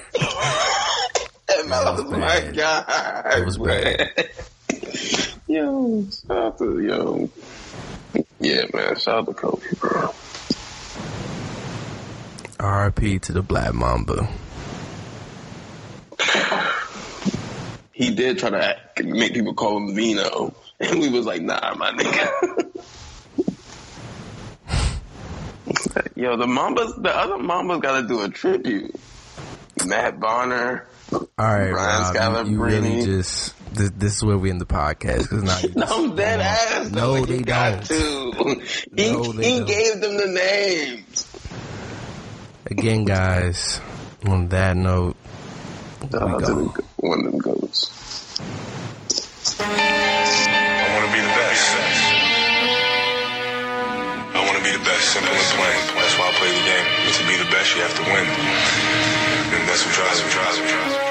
[1.54, 2.52] And Melo was was my.
[2.56, 3.38] God.
[3.38, 4.30] It was bad.
[5.52, 7.30] yo, shout out to, yo.
[8.40, 10.14] Yeah, man, shout out to Kobe, bro.
[12.60, 14.30] RIP to the Black Mamba.
[17.92, 21.76] he did try to act, make people call him Vino, and we was like, nah,
[21.76, 22.68] my nigga.
[26.16, 28.96] Yo, the Mambas, the other Mambas got to do a tribute.
[29.88, 30.88] Matt Bonner.
[31.12, 34.62] All right, Brian Rob, um, you, you really just this, this is where we end
[34.62, 36.90] the podcast because now you No, dead ass.
[36.92, 37.26] No, though.
[37.26, 38.34] they got don't.
[38.34, 38.62] to.
[38.96, 39.68] He, No, he don't.
[39.68, 41.28] gave them the names.
[42.68, 43.80] Again, guys.
[44.26, 45.16] On that note,
[46.04, 46.74] we go.
[46.98, 47.90] one of them goes.
[54.62, 55.96] To be the best, simple and plain.
[55.98, 56.86] That's why I play the game.
[57.06, 58.26] And to be the best, you have to win.
[59.58, 61.11] And that's what drives me, drives me, drives me.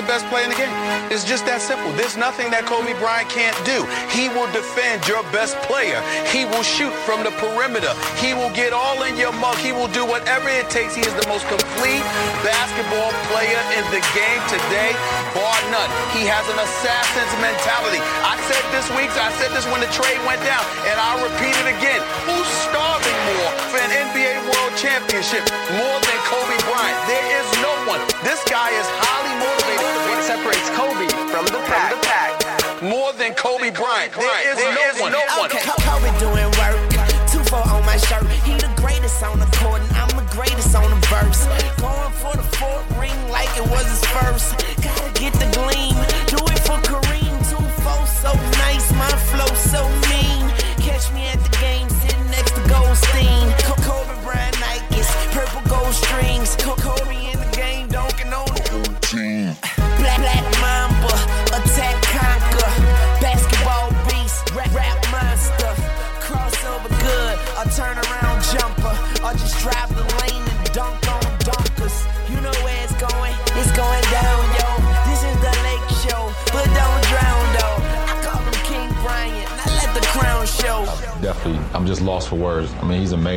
[0.00, 0.72] The best player in the game.
[1.12, 1.92] It's just that simple.
[1.92, 3.84] There's nothing that Kobe Bryant can't do.
[4.08, 6.00] He will defend your best player.
[6.32, 7.92] He will shoot from the perimeter.
[8.16, 9.60] He will get all in your mug.
[9.60, 10.96] He will do whatever it takes.
[10.96, 12.00] He is the most complete
[12.40, 14.96] basketball player in the game today,
[15.36, 15.90] bar none.
[16.16, 18.00] He has an assassin's mentality.
[18.24, 21.52] I said this week, I said this when the trade went down, and I'll repeat
[21.60, 22.00] it again.
[22.24, 25.44] Who's starving more for an NBA World Championship
[25.76, 26.98] more than Kobe Bryant?
[27.04, 28.00] There is no one.
[28.24, 29.89] This guy is highly motivated.
[30.30, 31.90] What separates Kobe from the pack?
[31.90, 32.82] From the pack.
[32.86, 34.14] More than Kobe Bryant.
[34.14, 35.10] There is no one.
[35.10, 35.50] No one.
[35.50, 36.78] Okay, Kobe doing work.
[37.26, 38.22] Two four on my shirt.
[38.46, 39.69] He the greatest on the court,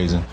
[0.03, 0.32] amazing.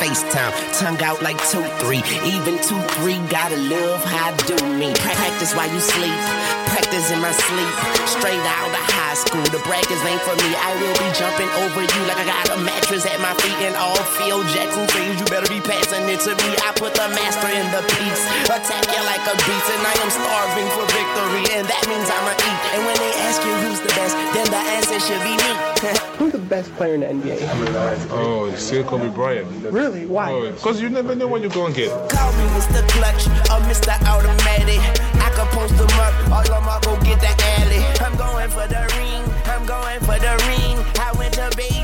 [0.00, 0.52] FaceTime.
[0.76, 2.02] Tongue out like 2 3.
[2.28, 3.16] Even 2 3.
[3.32, 4.92] Gotta love how I do me.
[4.94, 6.20] Practice while you sleep.
[6.68, 7.74] Practice in my sleep.
[8.04, 9.44] Straight out of high school.
[9.48, 10.50] The brackets ain't for me.
[10.52, 13.58] I will be jumping over you like I got a mattress at my feet.
[13.64, 16.48] And all Phil Jackson says you better be passing it to me.
[16.60, 18.22] I put the master in the piece.
[18.52, 19.68] Attack you like a beast.
[19.72, 21.44] And I am starving for victory.
[21.56, 22.60] And that means I'ma eat.
[22.76, 26.04] And when they ask you who's the best, then the answer should be me.
[26.18, 28.08] Who's the best player in the NBA?
[28.10, 29.46] Oh, still Kobe Bryant.
[29.70, 30.06] Really?
[30.06, 30.32] Why?
[30.32, 31.90] Oh, because you never know what you're going to get.
[32.10, 32.88] Call me Mr.
[32.88, 33.92] Clutch or Mr.
[34.08, 34.80] Automatic.
[35.20, 37.28] I can post them up, all of my go get the
[37.60, 37.84] alley.
[38.00, 40.78] I'm going for the ring, I'm going for the ring.
[40.98, 41.75] I went to Beijing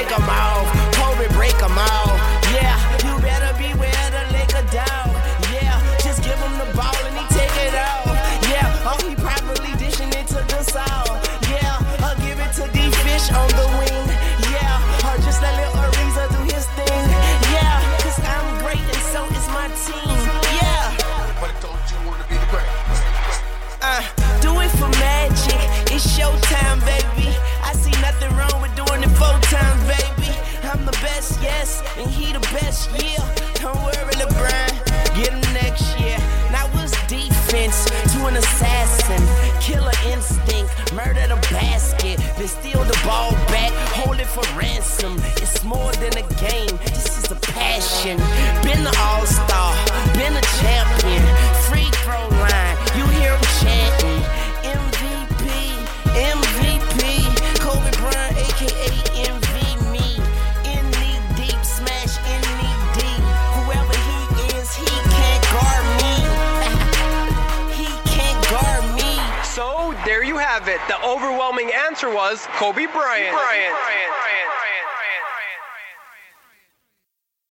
[0.00, 2.16] break 'em off, Kobe break 'em off.
[2.54, 5.08] Yeah, you better beware the liquor down.
[5.52, 8.06] Yeah, just give him the ball and he take it out.
[8.48, 11.20] Yeah, oh he probably dishing it to the sound.
[11.52, 14.06] Yeah, I'll give it to D Fish on the wing.
[14.54, 17.04] Yeah, or just let Lil Ariza do his thing.
[17.52, 20.18] Yeah, cause I'm great and so is my team.
[20.60, 20.96] Yeah.
[21.42, 22.70] But don't you wanna be the great?
[23.82, 24.02] Uh,
[24.40, 25.60] do it for magic.
[25.92, 27.09] It's showtime, baby.
[31.20, 33.20] Best, yes, and he the best, yeah.
[33.60, 34.72] Don't worry, LeBron.
[35.14, 36.16] Get him next year.
[36.50, 39.20] Now what's defense to an assassin?
[39.60, 40.72] Killer instinct.
[40.94, 45.20] murder the basket, then steal the ball back, hold it for ransom.
[45.36, 48.16] It's more than a game, this is a passion.
[48.64, 49.76] Been the all star,
[50.14, 51.22] been a champion.
[51.68, 52.69] Free throw line,
[70.50, 70.80] have it.
[70.88, 73.30] The overwhelming answer was Kobe Bryant.
[73.30, 73.30] Bryant.
[73.30, 73.70] Bryant.
[73.70, 74.69] Bryant.